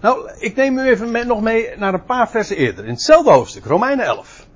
[0.00, 2.84] Nou, ik neem u even met, nog mee naar een paar versen eerder.
[2.84, 4.46] In hetzelfde hoofdstuk, Romeinen 11.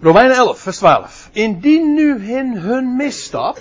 [0.00, 1.28] Romeinen 11, vers 12.
[1.32, 3.58] Indien nu in hun misstap.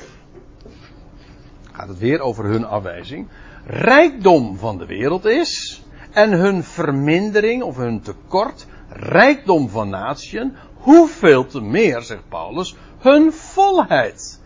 [1.71, 3.27] Gaat het weer over hun afwijzing.
[3.65, 5.83] Rijkdom van de wereld is.
[6.11, 8.65] En hun vermindering of hun tekort.
[8.89, 10.55] Rijkdom van natieën.
[10.73, 14.41] Hoeveel te meer, zegt Paulus, hun volheid.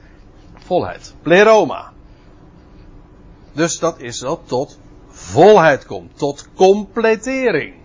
[0.54, 1.16] Volheid.
[1.22, 1.92] Pleroma.
[3.54, 6.18] Dus dat is dat tot volheid komt.
[6.18, 7.76] Tot completering.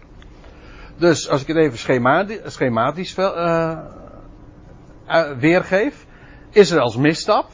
[0.96, 3.78] Dus als ik het even schemati- schematisch uh,
[5.08, 6.06] uh, weergeef.
[6.50, 7.50] Israëls misstap.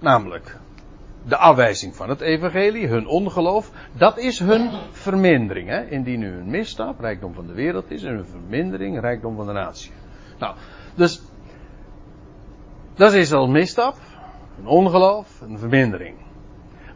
[0.00, 0.56] Namelijk
[1.26, 5.68] de afwijzing van het evangelie, hun ongeloof, dat is hun vermindering.
[5.68, 5.88] Hè?
[5.88, 9.52] Indien nu hun misstap, rijkdom van de wereld is, en hun vermindering, rijkdom van de
[9.52, 9.90] natie.
[10.38, 10.54] Nou,
[10.94, 11.22] dus
[12.94, 13.96] dat is al misstap,
[14.58, 16.16] een ongeloof, een vermindering.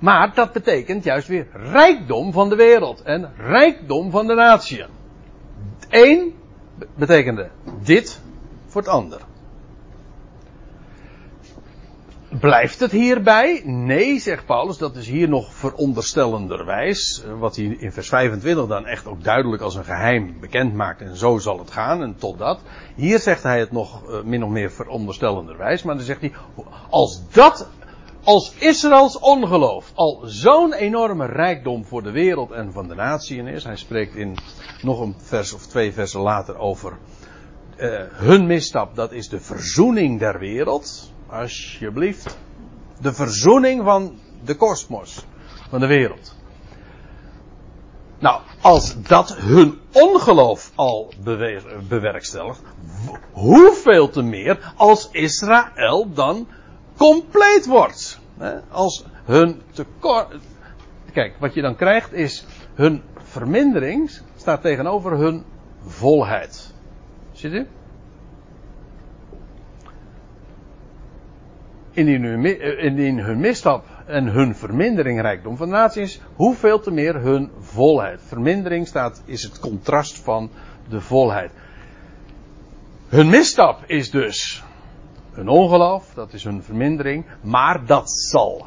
[0.00, 4.84] Maar dat betekent juist weer rijkdom van de wereld en rijkdom van de natie.
[5.78, 6.34] Het een
[6.94, 7.50] betekende
[7.82, 8.20] dit
[8.66, 9.20] voor het ander.
[12.28, 13.62] Blijft het hierbij?
[13.64, 17.24] Nee, zegt Paulus, dat is hier nog veronderstellenderwijs.
[17.38, 21.00] Wat hij in vers 25 dan echt ook duidelijk als een geheim bekend maakt.
[21.00, 22.60] En zo zal het gaan en tot dat.
[22.94, 25.82] Hier zegt hij het nog uh, min of meer veronderstellenderwijs.
[25.82, 26.32] Maar dan zegt hij,
[26.90, 27.68] als dat,
[28.24, 33.64] als Israëls ongeloof al zo'n enorme rijkdom voor de wereld en van de natieën is.
[33.64, 34.36] Hij spreekt in
[34.82, 36.98] nog een vers of twee versen later over
[37.76, 38.94] uh, hun misstap.
[38.94, 41.07] Dat is de verzoening der wereld.
[41.28, 42.38] Alsjeblieft.
[43.00, 45.24] De verzoening van de kosmos.
[45.68, 46.36] Van de wereld.
[48.18, 51.12] Nou, als dat hun ongeloof al
[51.88, 52.62] bewerkstelligt,
[53.32, 56.48] hoeveel te meer als Israël dan
[56.96, 58.20] compleet wordt.
[58.70, 60.36] Als hun tekort.
[61.12, 65.44] Kijk, wat je dan krijgt is hun vermindering staat tegenover hun
[65.86, 66.74] volheid.
[67.32, 67.66] Ziet u?
[71.98, 72.44] Indien hun,
[72.78, 78.20] indien hun misstap en hun vermindering rijkdom van naties, hoeveel te meer hun volheid.
[78.26, 80.50] Vermindering staat, is het contrast van
[80.88, 81.50] de volheid.
[83.08, 84.64] Hun misstap is dus
[85.32, 88.66] hun ongeloof, dat is hun vermindering, maar dat zal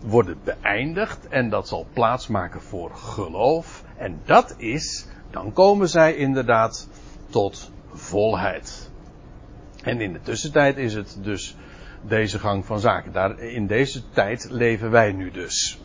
[0.00, 3.84] worden beëindigd en dat zal plaatsmaken voor geloof.
[3.96, 6.88] En dat is, dan komen zij inderdaad
[7.30, 8.90] tot volheid.
[9.82, 11.56] En in de tussentijd is het dus
[12.08, 13.12] deze gang van zaken.
[13.12, 15.78] Daar, in deze tijd leven wij nu dus.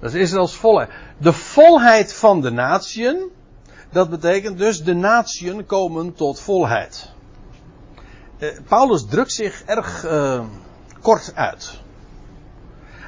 [0.00, 0.90] Dat is Israëls volheid.
[1.18, 3.30] De volheid van de natieën,
[3.90, 7.12] dat betekent dus de natieën komen tot volheid.
[8.38, 10.44] Uh, Paulus drukt zich erg uh,
[11.00, 11.80] kort uit.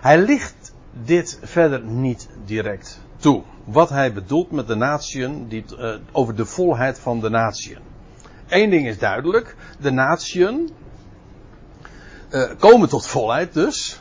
[0.01, 3.43] Hij licht dit verder niet direct toe.
[3.65, 7.79] Wat hij bedoelt met de natieën, die, uh, over de volheid van de natieën.
[8.49, 9.57] Eén ding is duidelijk.
[9.81, 10.71] De natieën
[12.31, 14.01] uh, komen tot volheid dus.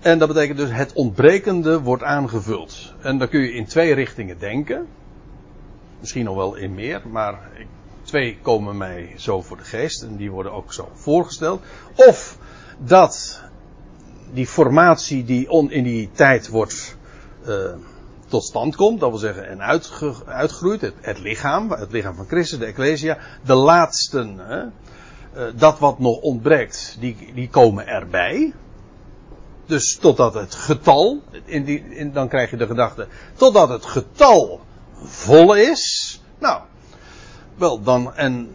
[0.00, 2.94] En dat betekent dus het ontbrekende wordt aangevuld.
[3.00, 4.86] En dan kun je in twee richtingen denken.
[6.00, 7.38] Misschien nog wel in meer, maar
[8.02, 11.62] twee komen mij zo voor de geest en die worden ook zo voorgesteld.
[11.94, 12.38] Of
[12.78, 13.42] dat
[14.32, 16.96] die formatie die in die tijd wordt
[17.46, 17.54] uh,
[18.28, 22.58] tot stand komt, dat wil zeggen en uitge, uitgroeit, het, lichaam, het lichaam van Christus,
[22.58, 28.52] de Ecclesia, de laatsten, hè, uh, dat wat nog ontbreekt, die, die komen erbij.
[29.66, 34.60] Dus totdat het getal, in die, dan krijg je de gedachte, totdat het getal
[35.02, 36.60] vol is, nou,
[37.54, 38.50] wel dan, en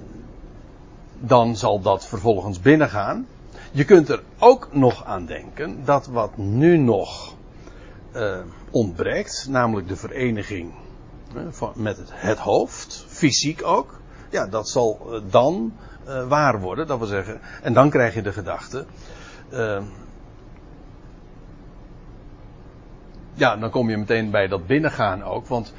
[1.20, 3.28] dan zal dat vervolgens binnengaan.
[3.72, 7.33] Je kunt er ook nog aan denken dat wat nu nog
[8.16, 8.38] uh,
[8.72, 10.74] ontbreekt, namelijk de vereniging
[11.50, 14.00] van, met het, het, hoofd, fysiek ook,
[14.30, 15.74] ja, dat zal uh, dan
[16.28, 18.86] waar worden, dat wil zeggen, en dan krijg je de gedachte,
[23.34, 25.74] ja, dan kom je meteen bij dat binnengaan ook, want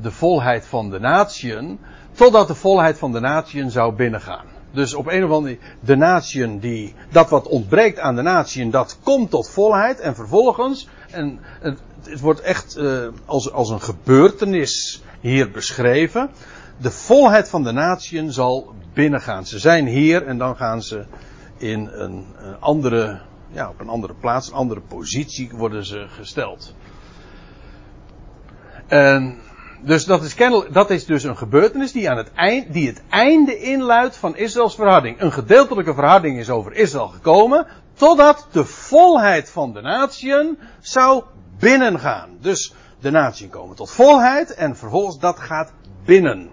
[0.00, 1.78] de volheid van de natieën,
[2.12, 4.46] totdat de volheid van de natieën zou binnengaan.
[4.72, 8.98] Dus op een of andere de natieën die, dat wat ontbreekt aan de natieën, dat
[9.02, 15.02] komt tot volheid en vervolgens, en het, het wordt echt uh, als, als een gebeurtenis
[15.20, 16.30] hier beschreven,
[16.76, 19.46] de volheid van de natieën zal binnengaan.
[19.46, 21.04] Ze zijn hier en dan gaan ze
[21.56, 26.74] in een, een andere, ja, op een andere plaats, een andere positie worden ze gesteld.
[28.86, 29.38] En
[29.82, 30.36] dus dat is,
[30.70, 34.74] dat is dus een gebeurtenis die, aan het eind, die het einde inluidt van Israëls
[34.74, 35.20] verharding.
[35.20, 41.22] Een gedeeltelijke verharding is over Israël gekomen, totdat de volheid van de natieën zou
[41.58, 42.30] binnengaan.
[42.40, 45.72] Dus de natieën komen tot volheid en vervolgens dat gaat
[46.04, 46.50] binnen.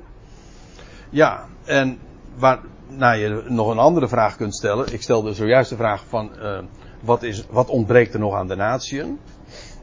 [1.09, 1.99] Ja, en
[2.35, 4.93] waar nou, je nog een andere vraag kunt stellen.
[4.93, 6.59] Ik stelde zojuist de vraag van uh,
[7.01, 9.19] wat, is, wat ontbreekt er nog aan de natieën?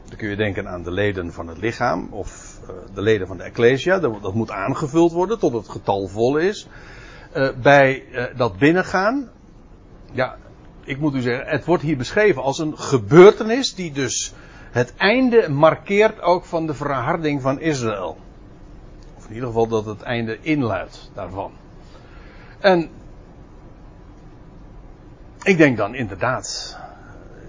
[0.07, 2.44] Dan kun je denken aan de leden van het lichaam of
[2.93, 3.99] de leden van de Ecclesia.
[3.99, 6.67] Dat, moet aangevuld worden tot het getal vol is.
[7.35, 8.03] Uh, bij
[8.35, 9.29] dat binnengaan,
[10.11, 10.37] ja,
[10.83, 14.33] ik moet u zeggen, het wordt hier beschreven als een gebeurtenis die dus
[14.71, 18.17] het einde markeert ook van de verharding van Israël.
[19.17, 21.51] Of in ieder geval dat het einde inluidt daarvan.
[22.59, 22.89] En
[25.43, 26.77] ik denk dan inderdaad,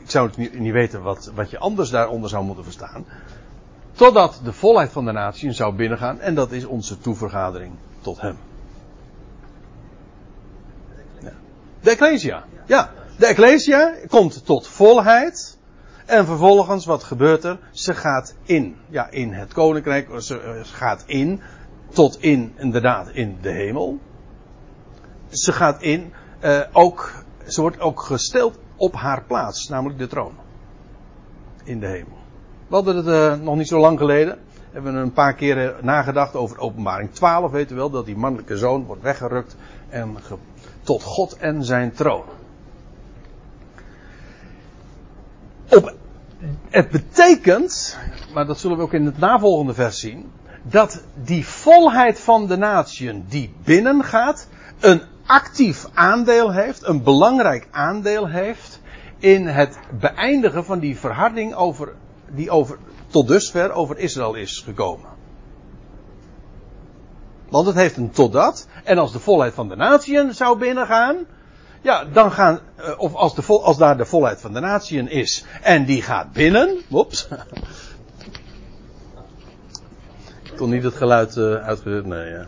[0.02, 3.04] ik zou het niet, niet weten wat, wat je anders daaronder zou moeten verstaan.
[3.96, 8.36] Totdat de volheid van de natie zou binnengaan en dat is onze toevergadering tot hem.
[11.80, 12.90] De Ecclesia, ja.
[13.18, 15.58] De Ecclesia komt tot volheid.
[16.06, 17.58] En vervolgens, wat gebeurt er?
[17.70, 18.76] Ze gaat in.
[18.88, 20.08] Ja, in het koninkrijk.
[20.20, 21.40] Ze gaat in.
[21.88, 23.98] Tot in, inderdaad, in de hemel.
[25.28, 26.12] Ze gaat in.
[26.44, 30.34] Uh, ook, ze wordt ook gesteld op haar plaats, namelijk de troon.
[31.64, 32.18] In de hemel.
[32.68, 34.38] We hadden het uh, nog niet zo lang geleden.
[34.72, 37.50] Hebben we een paar keren nagedacht over openbaring 12.
[37.50, 39.56] Weet u wel, dat die mannelijke zoon wordt weggerukt.
[39.88, 40.16] En
[40.82, 42.24] tot God en zijn troon.
[45.68, 45.94] Op,
[46.70, 47.98] het betekent,
[48.34, 50.30] maar dat zullen we ook in het navolgende vers zien,
[50.62, 54.48] dat die volheid van de natieën die binnengaat,
[54.80, 58.80] een actief aandeel heeft, een belangrijk aandeel heeft
[59.18, 61.92] in het beëindigen van die verharding over,
[62.30, 65.08] die over, tot dusver over Israël is gekomen.
[67.48, 71.16] Want het heeft een totdat, en als de volheid van de natieën zou binnengaan,
[71.82, 75.44] ja, dan gaan, eh, of als, de als daar de volheid van de natieën is
[75.62, 76.80] en die gaat binnen.
[76.90, 77.28] Oeps.
[80.42, 82.46] Ik kon niet het geluid uh, uitgezet, nee, ja.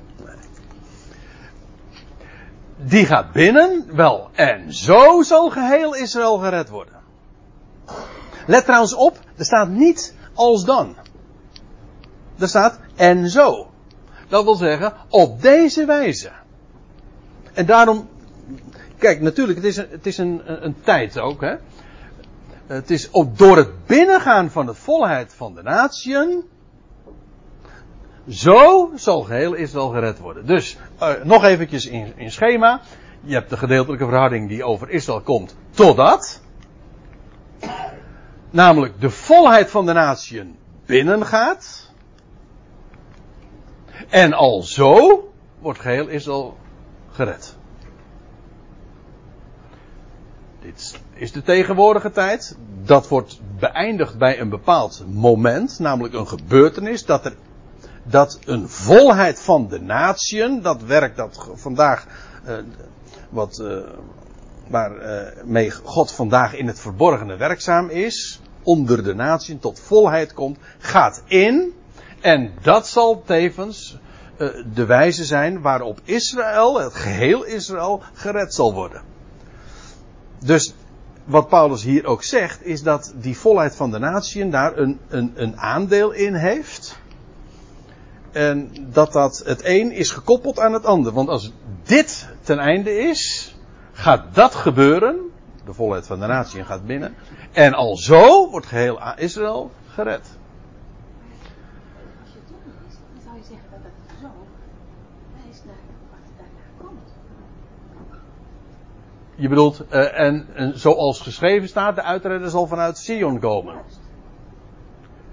[2.76, 6.97] Die gaat binnen, wel, en zo zal geheel Israël gered worden.
[8.49, 10.96] Let trouwens op, er staat niet als dan.
[12.38, 13.70] Er staat en zo.
[14.28, 16.30] Dat wil zeggen, op deze wijze.
[17.53, 18.09] En daarom
[18.99, 21.40] Kijk, natuurlijk, het is een, het is een, een tijd ook.
[21.40, 21.55] Hè?
[22.66, 26.42] Het is ook door het binnengaan van de volheid van de natieën.
[28.28, 30.46] Zo zal geheel Israël gered worden.
[30.46, 32.80] Dus, uh, nog eventjes in, in schema.
[33.20, 35.57] Je hebt de gedeeltelijke verhouding die over Israël komt.
[35.70, 36.42] Totdat.
[38.51, 41.90] Namelijk de volheid van de natieën binnengaat.
[44.09, 45.22] En al zo
[45.59, 46.57] wordt geheel Israël
[47.11, 47.57] gered.
[50.61, 52.57] Dit is de tegenwoordige tijd.
[52.82, 57.34] Dat wordt beëindigd bij een bepaald moment, namelijk een gebeurtenis, dat er
[58.11, 62.07] dat een volheid van de natieën, dat werk dat vandaag,
[62.46, 62.57] uh,
[63.30, 63.78] wat, uh,
[64.70, 70.58] waarmee uh, God vandaag in het verborgene werkzaam is, onder de natieën tot volheid komt,
[70.78, 71.72] gaat in.
[72.20, 73.98] En dat zal tevens
[74.74, 79.02] de wijze zijn waarop Israël, het geheel Israël, gered zal worden.
[80.38, 80.74] Dus
[81.24, 85.32] wat Paulus hier ook zegt, is dat die volheid van de natieën daar een, een,
[85.34, 86.98] een aandeel in heeft.
[88.32, 91.12] En dat dat het een is gekoppeld aan het ander.
[91.12, 91.52] Want als
[91.82, 93.54] dit ten einde is,
[93.99, 95.16] gaat dat gebeuren.
[95.64, 97.14] De volheid van de natieën gaat binnen.
[97.53, 100.36] En al zo wordt geheel Israël gered.
[109.34, 113.74] Je bedoelt, eh, en, en zoals geschreven staat, de uitredder zal vanuit Sion komen.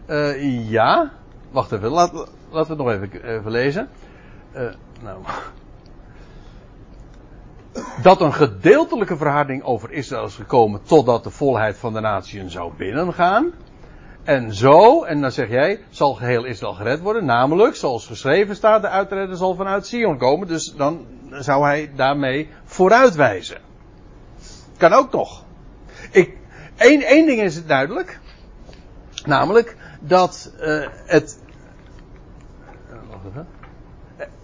[0.05, 1.11] Eh, ja,
[1.51, 3.89] wacht even, laten we het nog even, even lezen.
[4.51, 5.17] Eh, nou.
[8.01, 12.73] Dat een gedeeltelijke verharding over Israël is gekomen totdat de volheid van de natieën zou
[12.77, 13.53] binnengaan.
[14.23, 17.25] En zo, en dan zeg jij, zal geheel Israël gered worden.
[17.25, 20.47] Namelijk, zoals geschreven staat, de uitredder zal vanuit Sion komen.
[20.47, 23.57] Dus dan zou hij daarmee vooruitwijzen.
[24.77, 25.43] Kan ook nog.
[26.11, 26.37] Ik,
[26.77, 28.19] één, één ding is het duidelijk.
[29.25, 31.39] Namelijk dat uh, het.
[33.27, 33.47] Even.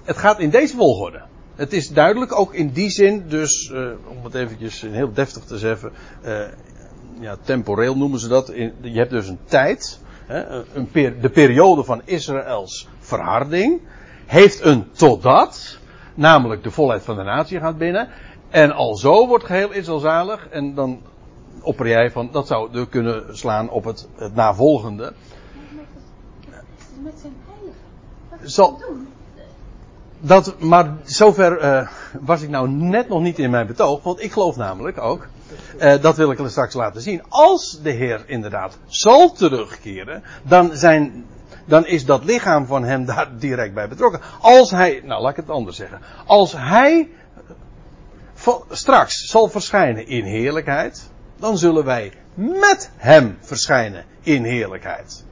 [0.04, 1.22] Het gaat in deze volgorde.
[1.62, 5.58] Het is duidelijk ook in die zin, dus uh, om het eventjes heel deftig te
[5.58, 5.92] zeggen,
[7.20, 8.50] ja, temporeel noemen ze dat.
[8.50, 13.82] In, je hebt dus een tijd, hè, een per, de periode van Israëls verharding,
[14.26, 15.78] heeft een totdat,
[16.14, 18.10] namelijk de volheid van de natie gaat binnen.
[18.50, 20.48] En al zo wordt geheel Israël zalig.
[20.50, 21.02] En dan
[21.62, 25.14] opper jij van, dat zou er kunnen slaan op het, het navolgende.
[27.04, 28.50] Met zijn heiligen.
[28.50, 28.82] Zal,
[30.22, 31.88] dat, maar zover uh,
[32.20, 34.04] was ik nou net nog niet in mijn betoog.
[34.04, 35.28] Want ik geloof namelijk ook.
[35.80, 37.24] Uh, dat wil ik straks laten zien.
[37.30, 40.24] Als de Heer inderdaad zal terugkeren.
[40.44, 41.26] Dan, zijn,
[41.66, 44.22] dan is dat lichaam van hem daar direct bij betrokken.
[44.42, 45.02] Als hij.
[45.04, 46.00] Nou, laat ik het anders zeggen.
[46.26, 47.10] Als hij
[48.70, 51.10] straks zal verschijnen in heerlijkheid,
[51.40, 55.26] dan zullen wij met hem verschijnen in heerlijkheid.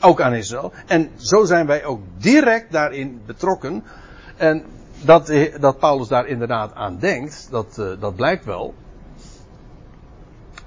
[0.00, 0.72] Ook aan Israël.
[0.86, 3.84] En zo zijn wij ook direct daarin betrokken.
[4.36, 4.64] En
[5.02, 8.74] dat, dat Paulus daar inderdaad aan denkt, dat, uh, dat blijkt wel.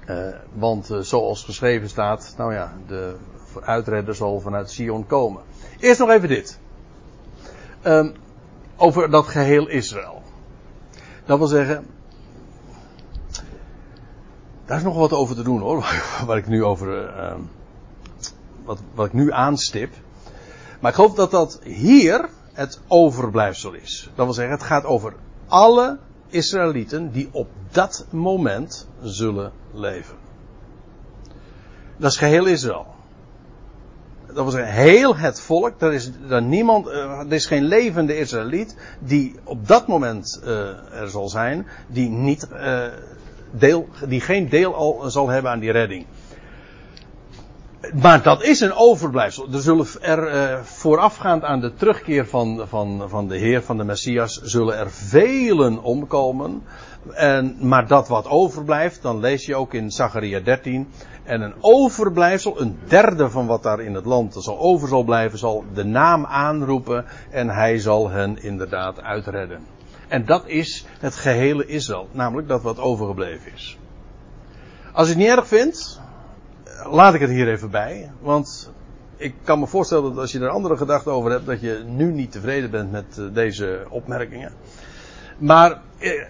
[0.06, 3.16] Uh, want zoals geschreven staat, nou ja, de
[3.60, 5.42] uitredder zal vanuit Sion komen.
[5.78, 6.58] Eerst nog even dit.
[7.84, 8.14] Um,
[8.76, 10.22] over dat geheel Israël.
[11.24, 11.86] Dat wil zeggen,
[14.64, 15.84] daar is nog wat over te doen hoor,
[16.26, 17.34] waar ik nu over, uh,
[18.64, 19.94] wat, wat ik nu aanstip.
[20.80, 22.28] Maar ik geloof dat dat hier
[22.58, 24.10] het overblijfsel is.
[24.14, 25.14] Dat wil zeggen, het gaat over
[25.46, 25.98] alle
[26.28, 30.16] Israëlieten die op dat moment zullen leven.
[31.96, 32.86] Dat is geheel Israël.
[34.32, 39.34] Dat zeggen, heel het volk, er is er niemand, er is geen levende Israëliet die
[39.44, 40.48] op dat moment uh,
[40.92, 42.86] er zal zijn, die niet uh,
[43.50, 46.06] deel, die geen deel al zal hebben aan die redding.
[47.94, 49.52] Maar dat is een overblijfsel.
[49.52, 53.84] Er zullen er uh, voorafgaand aan de terugkeer van, van, van de Heer, van de
[53.84, 56.62] Messias, zullen er velen omkomen.
[57.12, 60.88] En, maar dat wat overblijft, dan lees je ook in Zacharia 13.
[61.24, 65.38] En een overblijfsel, een derde van wat daar in het land zal over zal blijven,
[65.38, 69.60] zal de naam aanroepen en hij zal hen inderdaad uitredden.
[70.08, 73.78] En dat is het gehele Israël, namelijk dat wat overgebleven is.
[74.92, 75.97] Als je het niet erg vindt,
[76.90, 78.10] laat ik het hier even bij.
[78.20, 78.72] Want
[79.16, 82.12] ik kan me voorstellen dat als je er andere gedachten over hebt, dat je nu
[82.12, 84.52] niet tevreden bent met deze opmerkingen.
[85.38, 85.80] Maar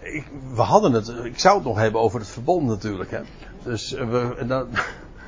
[0.02, 3.10] ik, we hadden het, ik zou het nog hebben over het verbond natuurlijk.
[3.10, 3.20] Hè.
[3.62, 4.68] Dus we, dan,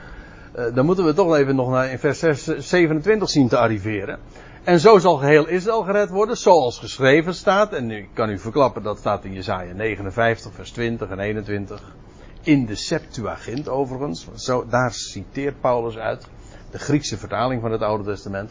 [0.74, 4.18] dan moeten we toch even nog naar in vers 27 zien te arriveren.
[4.64, 7.72] En zo zal geheel Israël gered worden, zoals geschreven staat.
[7.72, 11.82] En ik kan u verklappen, dat staat in Jesaja 59, vers 20 en 21.
[12.42, 14.26] In de Septuagint overigens.
[14.34, 16.26] Zo, daar citeert Paulus uit.
[16.70, 18.50] De Griekse vertaling van het Oude Testament.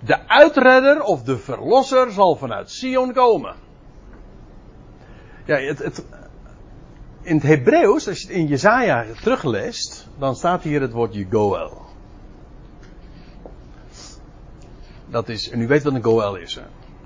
[0.00, 3.54] De uitredder of de verlosser zal vanuit Sion komen.
[5.44, 6.04] Ja, het, het,
[7.22, 11.70] in het Hebreeuws, als je het in Jesaja terugleest, dan staat hier het woordje Goel.
[15.06, 16.54] Dat is, en u weet wat een Goel is.
[16.54, 16.62] Hè?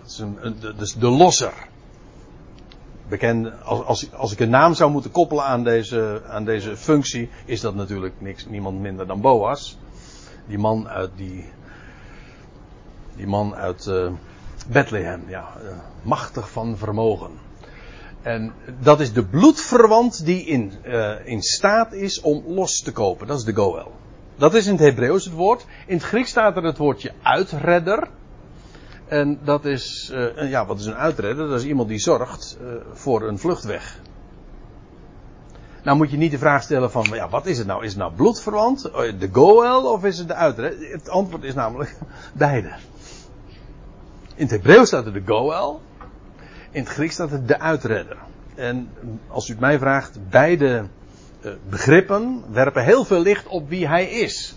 [0.06, 1.68] Is een, dus de losser.
[3.10, 7.30] Bekend, als, als, als ik een naam zou moeten koppelen aan deze, aan deze functie,
[7.44, 9.78] is dat natuurlijk niks, niemand minder dan Boas.
[10.46, 11.44] Die man uit die,
[13.16, 14.10] die man uit uh,
[14.68, 15.70] Bethlehem, ja, uh,
[16.02, 17.30] machtig van vermogen.
[18.22, 23.26] En dat is de bloedverwant die in, uh, in staat is om los te kopen.
[23.26, 23.92] Dat is de Goel.
[24.36, 25.66] Dat is in het Hebreeuws het woord.
[25.86, 28.08] In het Grieks staat er het woordje uitredder.
[29.10, 31.48] En dat is, uh, ja, wat is een uitredder?
[31.48, 34.00] Dat is iemand die zorgt uh, voor een vluchtweg.
[35.82, 37.84] Nou moet je niet de vraag stellen van, ja, wat is het nou?
[37.84, 40.90] Is het nou bloedverwant, de Goel of is het de uitredder?
[40.90, 41.96] Het antwoord is namelijk
[42.32, 42.72] beide.
[44.34, 45.80] In het Hebreeuws staat er de Goel.
[46.70, 48.16] In het Grieks staat het de uitredder.
[48.54, 48.90] En
[49.28, 50.84] als u het mij vraagt, beide
[51.68, 54.56] begrippen werpen heel veel licht op wie hij is.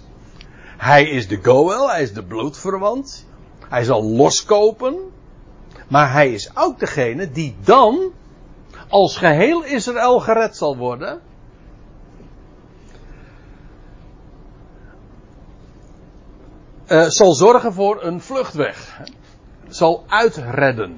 [0.78, 3.26] Hij is de Goel, hij is de bloedverwant.
[3.74, 4.96] Hij zal loskopen.
[5.88, 8.12] Maar hij is ook degene die dan,
[8.88, 11.22] als geheel Israël gered zal worden.
[16.94, 19.02] eh, zal zorgen voor een vluchtweg.
[19.68, 20.98] Zal uitredden.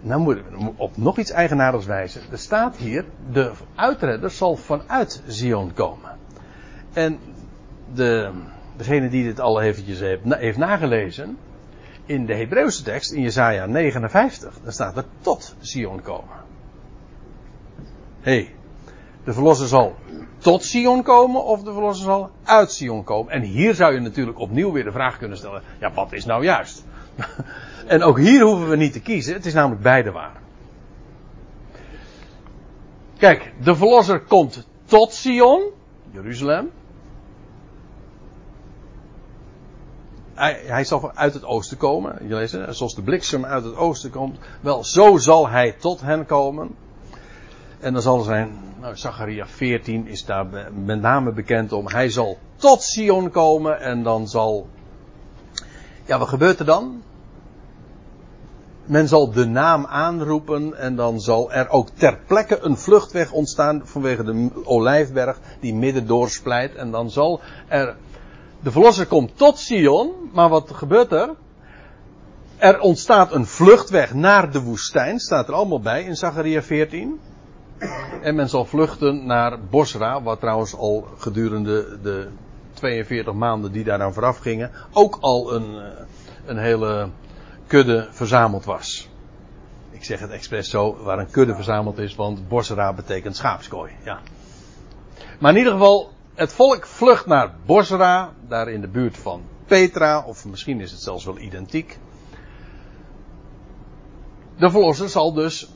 [0.00, 0.44] Nou moet ik
[0.76, 2.22] op nog iets eigenaardigs wijzen.
[2.30, 6.18] Er staat hier, de uitredder zal vanuit Zion komen.
[6.92, 7.18] En
[7.94, 8.30] de,
[8.82, 11.38] degene die dit al eventjes heeft, heeft nagelezen,
[12.06, 16.36] in de Hebreeuwse tekst, in Jesaja 59, dan staat er tot Zion komen.
[18.20, 18.54] Hé, hey,
[19.24, 19.96] de verlosser zal
[20.38, 23.32] tot Sion komen of de verlosser zal uit Sion komen.
[23.32, 26.44] En hier zou je natuurlijk opnieuw weer de vraag kunnen stellen, ja wat is nou
[26.44, 26.84] juist?
[27.86, 30.40] en ook hier hoeven we niet te kiezen, het is namelijk beide waar.
[33.18, 35.62] Kijk, de verlosser komt tot Sion,
[36.10, 36.70] Jeruzalem.
[40.34, 42.28] Hij, zal uit het oosten komen.
[42.28, 44.38] Je leest zoals de bliksem uit het oosten komt.
[44.60, 46.70] Wel, zo zal hij tot hen komen.
[47.80, 50.46] En dan zal zijn, nou, Zacharia 14 is daar
[50.84, 51.88] met name bekend om.
[51.88, 54.68] Hij zal tot Sion komen en dan zal.
[56.04, 57.02] Ja, wat gebeurt er dan?
[58.84, 63.80] Men zal de naam aanroepen en dan zal er ook ter plekke een vluchtweg ontstaan
[63.84, 66.74] vanwege de olijfberg die midden doorsplijt.
[66.74, 67.96] En dan zal er.
[68.62, 71.30] De verlosser komt tot Sion, maar wat gebeurt er?
[72.56, 77.20] Er ontstaat een vluchtweg naar de woestijn, staat er allemaal bij in Zacharia 14.
[78.22, 82.28] En men zal vluchten naar Bosra, wat trouwens al gedurende de
[82.74, 86.04] 42 maanden die daaraan vooraf gingen, ook al een, eh,
[86.46, 87.08] een hele
[87.66, 89.08] kudde verzameld was.
[89.90, 93.92] Ik zeg het expres zo, waar een kudde verzameld is, want Bosra betekent schaapskooi.
[94.04, 94.20] Ja.
[95.38, 100.24] Maar in ieder geval, het volk vlucht naar Bosra, daar in de buurt van Petra,
[100.26, 101.98] of misschien is het zelfs wel identiek.
[104.56, 105.70] De verlosser zal dus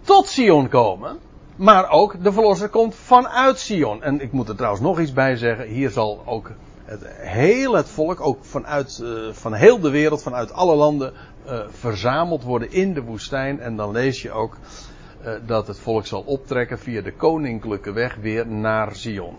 [0.00, 1.18] tot Sion komen.
[1.56, 4.02] Maar ook de verlosser komt vanuit Sion.
[4.02, 5.66] En ik moet er trouwens nog iets bij zeggen.
[5.66, 6.50] Hier zal ook
[6.84, 11.12] het heel het volk, ook vanuit eh, van heel de wereld, vanuit alle landen,
[11.44, 13.60] eh, verzameld worden in de woestijn.
[13.60, 14.56] En dan lees je ook
[15.46, 19.34] dat het volk zal optrekken via de koninklijke weg weer naar Sion.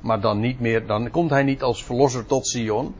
[0.00, 2.94] Maar dan niet meer, dan komt hij niet als verlosser tot Sion.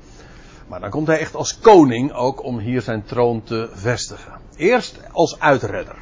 [0.66, 4.32] Maar dan komt hij echt als koning ook om hier zijn troon te vestigen.
[4.56, 5.96] Eerst als uitredder.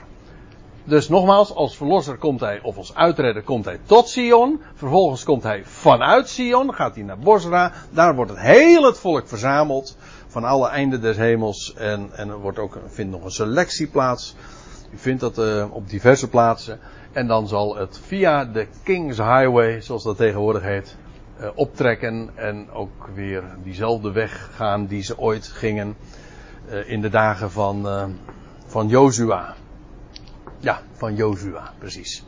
[0.85, 4.61] Dus nogmaals, als verlosser komt hij, of als uitredder komt hij tot Sion.
[4.74, 7.72] Vervolgens komt hij vanuit Sion, gaat hij naar Bosra.
[7.91, 9.97] Daar wordt het heel het volk verzameld.
[10.27, 11.74] Van alle einden des hemels.
[11.74, 14.35] En, en er wordt ook, vindt nog een selectie plaats.
[14.91, 16.78] U vindt dat uh, op diverse plaatsen.
[17.12, 20.97] En dan zal het via de King's Highway, zoals dat tegenwoordig heet,
[21.41, 22.30] uh, optrekken.
[22.34, 25.97] En ook weer diezelfde weg gaan die ze ooit gingen
[26.70, 27.87] uh, in de dagen van,
[28.66, 29.55] van Jozua.
[30.59, 32.24] Ja, van Jozua, precies.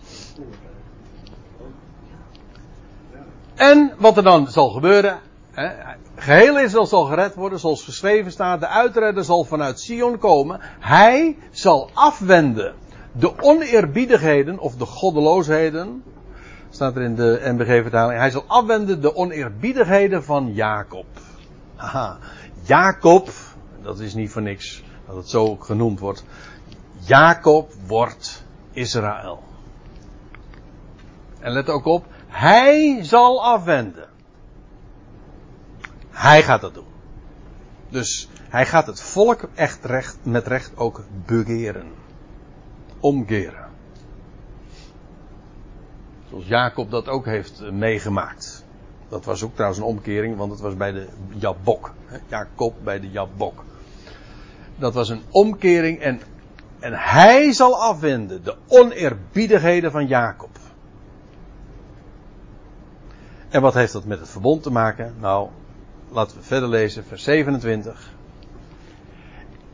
[3.54, 5.20] En wat er dan zal gebeuren.
[5.59, 5.70] Hè,
[6.16, 8.61] geheel Israël zal gered worden, zoals geschreven staat.
[8.61, 10.61] De uitredder zal vanuit Sion komen.
[10.80, 12.74] Hij zal afwenden
[13.12, 16.02] de oneerbiedigheden of de goddeloosheden.
[16.70, 18.18] Staat er in de NBG-vertaling.
[18.18, 21.06] Hij zal afwenden de oneerbiedigheden van Jacob.
[21.76, 22.18] Haha.
[22.62, 23.30] Jacob,
[23.82, 26.24] dat is niet voor niks dat het zo genoemd wordt.
[26.98, 29.42] Jacob wordt Israël.
[31.40, 34.09] En let ook op, hij zal afwenden.
[36.19, 36.87] Hij gaat dat doen.
[37.89, 41.87] Dus hij gaat het volk echt recht, met recht ook begeren.
[43.01, 43.66] Omkeren.
[46.29, 48.64] Zoals Jacob dat ook heeft meegemaakt.
[49.09, 51.93] Dat was ook trouwens een omkering, want het was bij de Jabok.
[52.29, 53.64] Jacob bij de Jabok.
[54.77, 56.21] Dat was een omkering en
[56.79, 60.59] en hij zal afwenden de oneerbiedigheden van Jacob.
[63.49, 65.14] En wat heeft dat met het verbond te maken?
[65.21, 65.49] Nou,
[66.11, 68.16] laten we verder lezen, vers 27.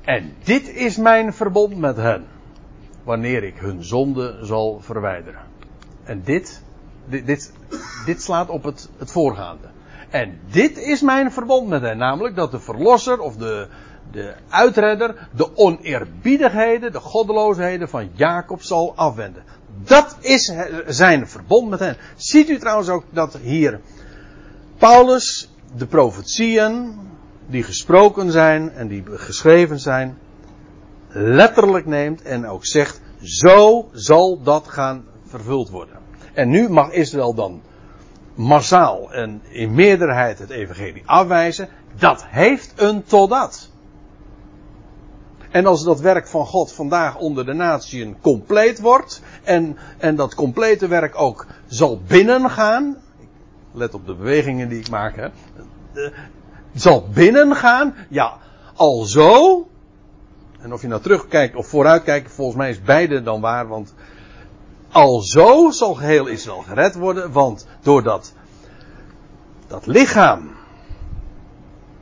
[0.04, 2.26] En dit is mijn verbond met hen,
[3.02, 5.40] wanneer ik hun zonde zal verwijderen.
[6.04, 6.62] En dit,
[7.08, 7.52] dit, dit,
[8.06, 9.68] dit slaat op het, het voorgaande.
[10.10, 13.68] En dit is mijn verbond met hen, namelijk dat de verlosser of de,
[14.10, 19.44] de uitredder de oneerbiedigheden, de goddeloosheden van Jacob zal afwenden.
[19.82, 20.52] Dat is
[20.86, 21.96] zijn verbond met hen.
[22.16, 23.80] Ziet u trouwens ook dat hier
[24.78, 26.94] Paulus de profetieën
[27.46, 30.18] die gesproken zijn en die geschreven zijn,
[31.08, 35.96] letterlijk neemt en ook zegt, zo zal dat gaan vervuld worden.
[36.32, 37.60] En nu mag Israël dan
[38.34, 41.68] massaal en in meerderheid het evangelie afwijzen.
[41.98, 43.70] Dat heeft een totdat.
[45.50, 49.22] En als dat werk van God vandaag onder de natieën compleet wordt.
[49.42, 52.96] En, en dat complete werk ook zal binnengaan.
[53.74, 55.16] Let op de bewegingen die ik maak.
[55.16, 55.28] Hè.
[56.74, 57.94] Zal binnengaan.
[58.08, 58.38] Ja,
[58.74, 59.68] al zo.
[60.60, 63.68] En of je nou terugkijkt of vooruitkijkt, volgens mij is beide dan waar.
[63.68, 63.94] Want
[64.92, 67.32] al zo zal geheel Israël gered worden.
[67.32, 68.32] Want doordat
[69.66, 70.50] dat lichaam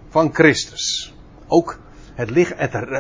[0.09, 1.15] van Christus.
[1.47, 1.79] Ook
[2.15, 2.31] het,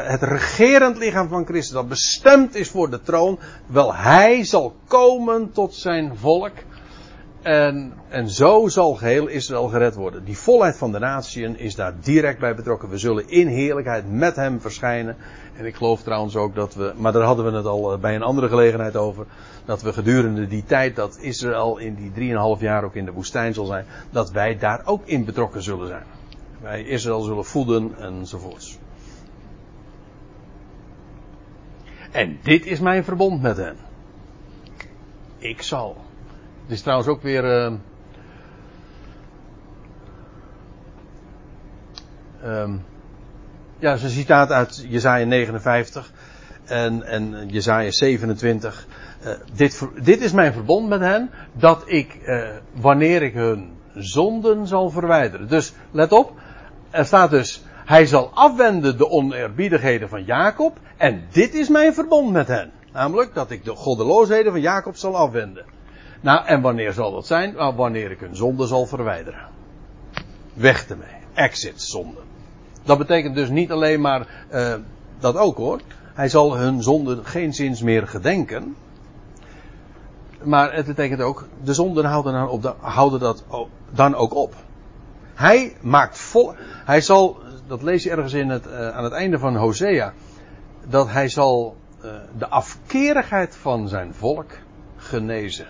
[0.08, 1.74] het regerend lichaam van Christus.
[1.74, 3.38] Dat bestemd is voor de troon.
[3.66, 6.52] Wel, hij zal komen tot zijn volk.
[7.42, 10.24] En, en zo zal geheel Israël gered worden.
[10.24, 12.88] Die volheid van de natieën is daar direct bij betrokken.
[12.88, 15.16] We zullen in heerlijkheid met hem verschijnen.
[15.56, 18.14] En ik geloof trouwens ook dat we, maar daar hadden we het al eh, bij
[18.14, 19.26] een andere gelegenheid over.
[19.64, 23.54] Dat we gedurende die tijd dat Israël in die drieënhalf jaar ook in de woestijn
[23.54, 23.86] zal zijn.
[24.10, 26.04] Dat wij daar ook in betrokken zullen zijn.
[26.60, 28.78] Wij Israël zullen voeden enzovoorts.
[32.10, 33.76] En dit is mijn verbond met hen.
[35.38, 35.96] Ik zal.
[36.72, 37.44] Is trouwens ook weer.
[37.44, 37.72] eh,
[42.42, 42.76] ehm,
[43.78, 46.12] ja, is een citaat uit Jezaja 59
[46.64, 48.86] en, en Jezaja 27.
[49.22, 54.66] Eh, dit, dit is mijn verbond met hen, dat ik, eh, wanneer ik hun zonden
[54.66, 55.48] zal verwijderen.
[55.48, 56.32] Dus let op,
[56.90, 62.32] er staat dus, hij zal afwenden de oneerbiedigheden van Jacob en dit is mijn verbond
[62.32, 62.70] met hen.
[62.92, 65.64] Namelijk dat ik de goddeloosheden van Jacob zal afwenden.
[66.22, 67.54] Nou, en wanneer zal dat zijn?
[67.54, 69.48] Nou, wanneer ik hun zonde zal verwijderen.
[70.54, 71.16] Weg ermee.
[71.34, 72.20] Exit zonde.
[72.82, 74.74] Dat betekent dus niet alleen maar eh,
[75.18, 75.80] dat ook hoor.
[76.14, 78.76] Hij zal hun zonden geen zins meer gedenken.
[80.42, 83.44] Maar het betekent ook, de zonden houden, dan op, houden dat
[83.90, 84.54] dan ook op.
[85.34, 86.54] Hij maakt vol.
[86.84, 90.12] Hij zal, dat lees je ergens in het, eh, aan het einde van Hosea.
[90.88, 94.50] Dat hij zal eh, de afkerigheid van zijn volk
[94.96, 95.66] genezen.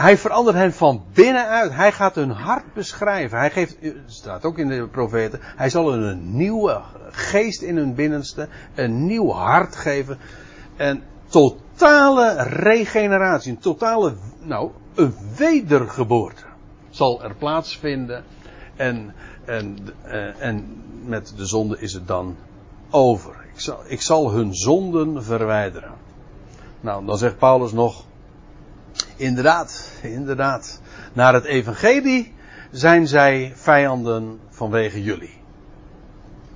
[0.00, 1.72] Hij verandert hen van binnenuit.
[1.72, 3.38] Hij gaat hun hart beschrijven.
[3.38, 6.80] Hij geeft, het staat ook in de profeten, hij zal hun een nieuwe
[7.10, 10.18] geest in hun binnenste, een nieuw hart geven.
[10.76, 16.42] Een totale regeneratie, een totale, nou, een wedergeboorte
[16.90, 18.24] zal er plaatsvinden.
[18.76, 22.36] En, en, eh, en met de zonde is het dan
[22.90, 23.34] over.
[23.54, 25.92] Ik zal, ik zal hun zonden verwijderen.
[26.80, 28.04] Nou, dan zegt Paulus nog,
[29.20, 30.80] Inderdaad, inderdaad.
[31.12, 32.32] Naar het evangelie
[32.70, 35.38] zijn zij vijanden vanwege jullie.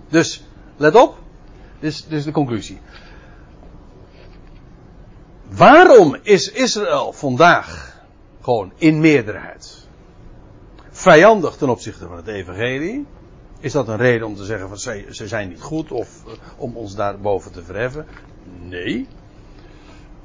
[0.08, 0.44] Dus,
[0.76, 1.18] let op.
[1.78, 2.80] Dit is, de conclusie.
[5.48, 7.98] Waarom is Israël vandaag
[8.40, 9.86] gewoon in meerderheid
[10.90, 13.06] vijandig ten opzichte van het evangelie?
[13.60, 16.32] Is dat een reden om te zeggen van ze, ze zijn niet goed of uh,
[16.56, 18.06] om ons daarboven te verheffen?
[18.60, 19.06] Nee.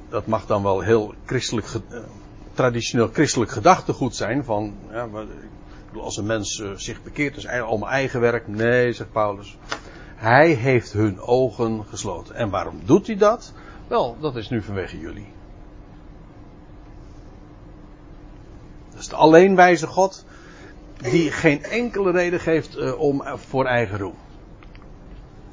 [0.10, 2.00] Dat mag dan wel heel christelijk, uh,
[2.60, 4.43] traditioneel christelijk gedachtegoed zijn.
[4.43, 5.10] Van, ja,
[5.95, 8.47] als een mens uh, zich bekeert, is eigenlijk allemaal eigen werk.
[8.47, 9.57] Nee, zegt Paulus.
[10.16, 12.36] Hij heeft hun ogen gesloten.
[12.36, 13.53] En waarom doet hij dat?
[13.88, 15.28] Wel, dat is nu vanwege jullie.
[18.89, 20.26] Dat is de alleenwijze God
[20.97, 24.16] die geen enkele reden geeft uh, om voor eigen roem.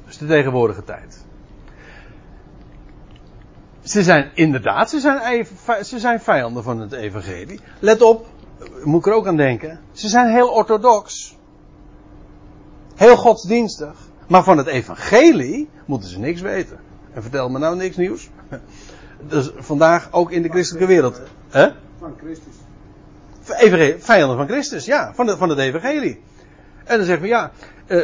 [0.03, 1.25] Dat is de tegenwoordige tijd.
[3.87, 5.45] Ze zijn inderdaad, ze zijn,
[5.83, 7.59] ze zijn vijanden van het evangelie.
[7.79, 8.27] Let op,
[8.83, 9.79] moet ik er ook aan denken.
[9.91, 11.35] Ze zijn heel orthodox.
[12.95, 13.95] Heel godsdienstig.
[14.27, 16.79] Maar van het evangelie moeten ze niks weten.
[17.13, 18.29] En vertel me nou niks nieuws.
[19.27, 21.21] Dus vandaag ook in de christelijke wereld.
[21.49, 21.69] Hè?
[21.99, 22.53] Van Christus.
[23.47, 26.21] Evangelie, vijanden van Christus, ja, van, de, van het evangelie.
[26.83, 27.51] En dan zeggen we ja,
[27.87, 28.03] uh,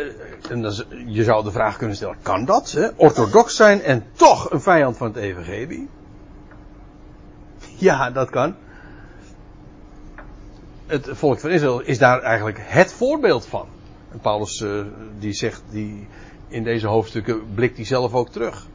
[0.50, 0.74] en dan,
[1.06, 2.72] je zou de vraag kunnen stellen, kan dat?
[2.72, 2.88] Hè?
[2.96, 5.90] Orthodox zijn en toch een vijand van het evangelie?
[7.76, 8.56] Ja, dat kan.
[10.86, 13.68] Het volk van Israël is daar eigenlijk het voorbeeld van.
[14.12, 14.86] En Paulus uh,
[15.20, 16.08] die zegt, die,
[16.48, 18.68] in deze hoofdstukken blikt hij zelf ook terug.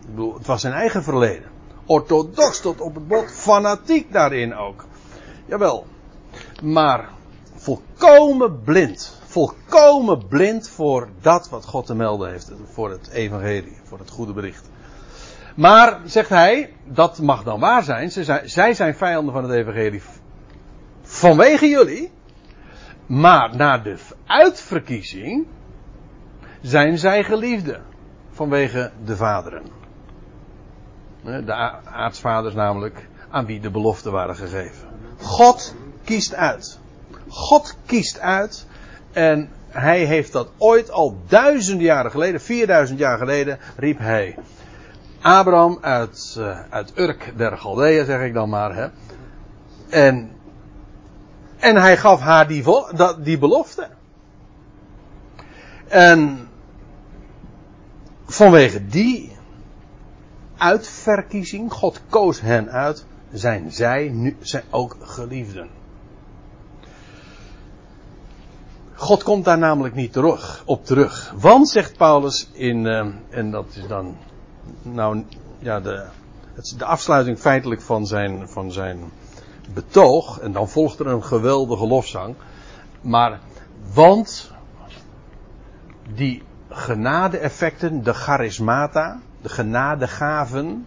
[0.00, 1.50] Ik bedoel, het was zijn eigen verleden.
[1.86, 4.84] Orthodox tot op het bot, fanatiek daarin ook.
[5.46, 5.86] Jawel.
[6.62, 7.08] Maar
[7.54, 9.15] volkomen blind.
[9.36, 12.52] Volkomen blind voor dat wat God te melden heeft.
[12.64, 13.76] Voor het evangelie.
[13.84, 14.70] Voor het goede bericht.
[15.56, 18.10] Maar, zegt hij, dat mag dan waar zijn.
[18.44, 20.02] zij zijn vijanden van het evangelie.
[21.02, 22.10] Vanwege jullie.
[23.06, 25.46] Maar na de uitverkiezing.
[26.60, 27.84] Zijn zij geliefden.
[28.30, 29.62] Vanwege de vaderen.
[31.22, 31.52] De
[31.84, 33.08] aartsvaders namelijk.
[33.30, 34.88] Aan wie de beloften waren gegeven.
[35.20, 35.74] God
[36.04, 36.78] kiest uit.
[37.28, 38.66] God kiest uit.
[39.16, 44.36] En hij heeft dat ooit al duizenden jaren geleden, 4000 jaar geleden, riep hij
[45.20, 48.74] Abraham uit, uh, uit Urk der Galdeeën, zeg ik dan maar.
[48.74, 48.88] Hè.
[49.88, 50.30] En,
[51.56, 52.64] en hij gaf haar die,
[53.22, 53.88] die belofte.
[55.88, 56.48] En
[58.26, 59.36] vanwege die
[60.56, 65.68] uitverkiezing, God koos hen uit, zijn zij nu zijn ook geliefden.
[68.96, 71.34] God komt daar namelijk niet terug, op terug.
[71.36, 74.16] Want, zegt Paulus in, uh, en dat is dan,
[74.82, 75.24] nou,
[75.58, 76.04] ja, de,
[76.54, 78.98] het, de afsluiting feitelijk van zijn, van zijn
[79.74, 80.38] betoog.
[80.38, 82.34] En dan volgt er een geweldige lofzang.
[83.00, 83.40] Maar,
[83.94, 84.50] want,
[86.14, 90.86] die genade-effecten, de charismata, de genadegaven.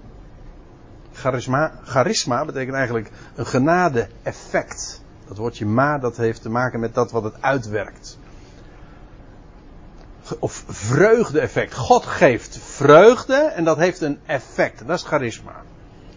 [1.13, 5.01] Charisma, charisma betekent eigenlijk een genade-effect.
[5.29, 8.17] Dat woordje ma, dat heeft te maken met dat wat het uitwerkt.
[10.39, 11.73] Of vreugde-effect.
[11.73, 14.87] God geeft vreugde en dat heeft een effect.
[14.87, 15.61] Dat is charisma.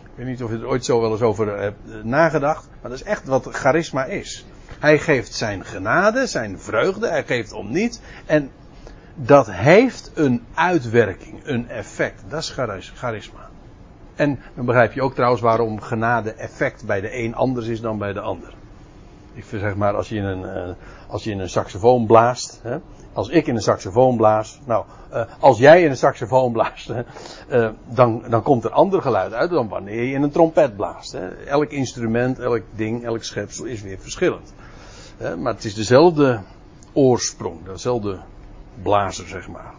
[0.02, 3.00] Ik weet niet of je er ooit zo wel eens over hebt nagedacht, maar dat
[3.00, 4.46] is echt wat charisma is.
[4.78, 8.00] Hij geeft zijn genade, zijn vreugde, hij geeft om niet.
[8.26, 8.50] En
[9.14, 12.22] dat heeft een uitwerking, een effect.
[12.28, 12.54] Dat is
[12.94, 13.48] charisma.
[14.14, 17.98] En dan begrijp je ook trouwens waarom genade effect bij de een anders is dan
[17.98, 18.54] bij de ander.
[19.34, 20.74] Ik zeg maar, als je in een, uh,
[21.08, 22.60] als je in een saxofoon blaast.
[22.62, 22.78] Hè,
[23.12, 24.60] als ik in een saxofoon blaas.
[24.64, 26.90] Nou, uh, als jij in een saxofoon blaast.
[26.90, 31.12] Uh, dan, dan komt er ander geluid uit dan wanneer je in een trompet blaast.
[31.12, 31.28] Hè.
[31.28, 34.54] Elk instrument, elk ding, elk schepsel is weer verschillend.
[35.38, 36.40] maar het is dezelfde
[36.92, 37.64] oorsprong.
[37.64, 38.18] Dezelfde
[38.82, 39.74] blazer, zeg maar.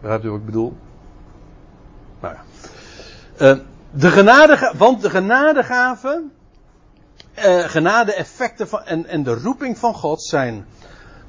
[0.00, 0.76] Begrijpt u wat ik bedoel?
[2.20, 3.58] Nou ja.
[3.90, 6.22] de genade, want de genadegave
[7.38, 10.66] uh, genade-effecten van, en, en de roeping van God zijn,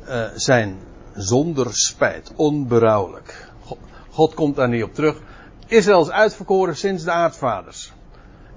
[0.08, 0.78] uh, zijn
[1.14, 3.50] zonder spijt, onberouwelijk.
[3.64, 3.78] God,
[4.10, 5.22] God, komt daar niet op terug.
[5.68, 7.94] Israël is uitverkoren sinds de aardvaders.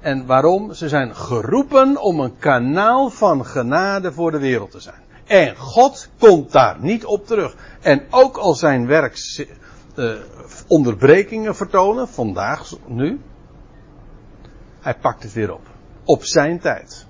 [0.01, 0.75] En waarom?
[0.75, 5.03] Ze zijn geroepen om een kanaal van genade voor de wereld te zijn.
[5.27, 7.57] En God komt daar niet op terug.
[7.81, 9.47] En ook al zijn werk
[9.97, 10.13] uh,
[10.67, 13.21] onderbrekingen vertonen, vandaag, nu,
[14.81, 15.67] hij pakt het weer op.
[16.05, 17.07] Op zijn tijd.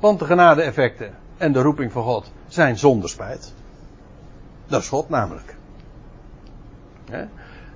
[0.00, 3.54] Want de genade-effecten en de roeping van God zijn zonder spijt.
[4.66, 5.56] Dat is God namelijk.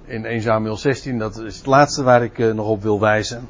[0.05, 3.49] In 1 Samuel 16, dat is het laatste waar ik nog op wil wijzen.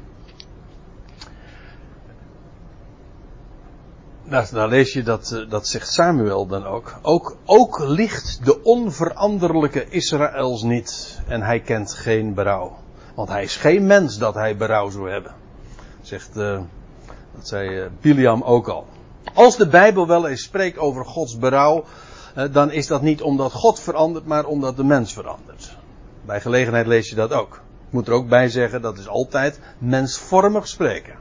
[4.31, 6.99] Daar, lees je dat, dat zegt Samuel dan ook.
[7.01, 7.37] ook.
[7.45, 12.77] Ook liegt de onveranderlijke Israëls niet en hij kent geen berouw.
[13.15, 15.33] Want hij is geen mens dat hij berouw zou hebben.
[16.01, 16.61] Zegt uh,
[17.35, 18.87] dat zei Biliam ook al.
[19.33, 21.83] Als de Bijbel wel eens spreekt over Gods berouw,
[22.51, 25.77] dan is dat niet omdat God verandert, maar omdat de mens verandert.
[26.25, 27.61] Bij gelegenheid lees je dat ook.
[27.87, 31.15] Ik moet er ook bij zeggen, dat is altijd mensvormig spreken.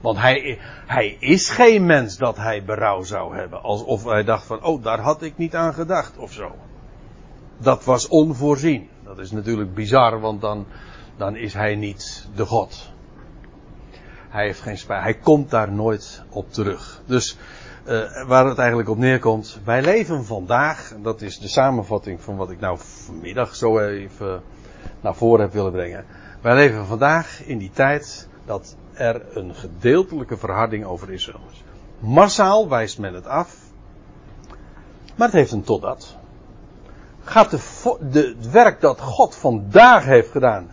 [0.00, 3.62] Want hij, hij is geen mens dat hij berouw zou hebben.
[3.62, 6.54] Alsof hij dacht van, oh, daar had ik niet aan gedacht of zo.
[7.58, 8.88] Dat was onvoorzien.
[9.04, 10.66] Dat is natuurlijk bizar, want dan,
[11.16, 12.90] dan is hij niet de God.
[14.36, 15.02] Hij heeft geen spijt.
[15.02, 17.02] Hij komt daar nooit op terug.
[17.06, 17.36] Dus
[17.86, 19.60] uh, waar het eigenlijk op neerkomt.
[19.64, 20.92] Wij leven vandaag.
[21.02, 24.42] Dat is de samenvatting van wat ik nou vanmiddag zo even
[25.00, 26.04] naar voren heb willen brengen.
[26.40, 31.64] Wij leven vandaag in die tijd dat er een gedeeltelijke verharding over Israël is.
[31.98, 33.56] Massaal wijst men het af.
[35.14, 36.16] Maar het heeft een totdat.
[37.24, 37.58] Gaat de,
[38.10, 40.70] de, het werk dat God vandaag heeft gedaan,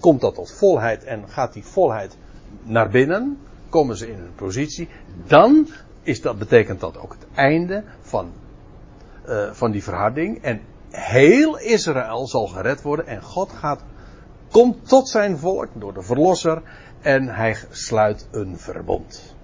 [0.00, 2.16] komt dat tot volheid en gaat die volheid
[2.62, 4.88] naar binnen, komen ze in hun positie,
[5.26, 5.68] dan
[6.02, 8.32] is dat, betekent dat ook het einde van,
[9.28, 10.42] uh, van die verharding.
[10.42, 10.60] En
[10.90, 13.84] heel Israël zal gered worden en God gaat,
[14.50, 16.62] komt tot zijn volk door de verlosser
[17.00, 19.34] en hij sluit een verbond.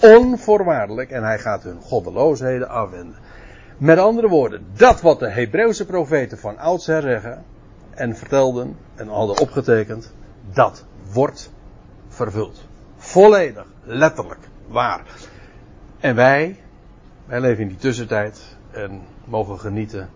[0.00, 3.16] Onvoorwaardelijk en hij gaat hun goddeloosheden afwenden.
[3.78, 7.44] Met andere woorden, dat wat de Hebreeuwse profeten van oudsher zeggen
[7.90, 10.12] en vertelden en hadden opgetekend,
[10.52, 11.50] dat wordt
[12.12, 12.60] vervuld.
[12.96, 15.06] Volledig, letterlijk, waar.
[16.00, 16.60] En wij,
[17.26, 20.10] wij leven in die tussentijd en mogen genieten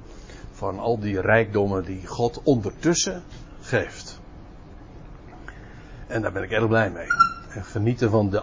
[0.52, 3.22] van al die rijkdommen die God ondertussen
[3.60, 4.20] geeft.
[6.06, 7.06] En daar ben ik erg blij mee.
[7.48, 8.42] En genieten van, de,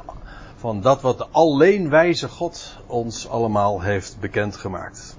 [0.56, 5.18] van dat wat de alleenwijze God ons allemaal heeft bekendgemaakt.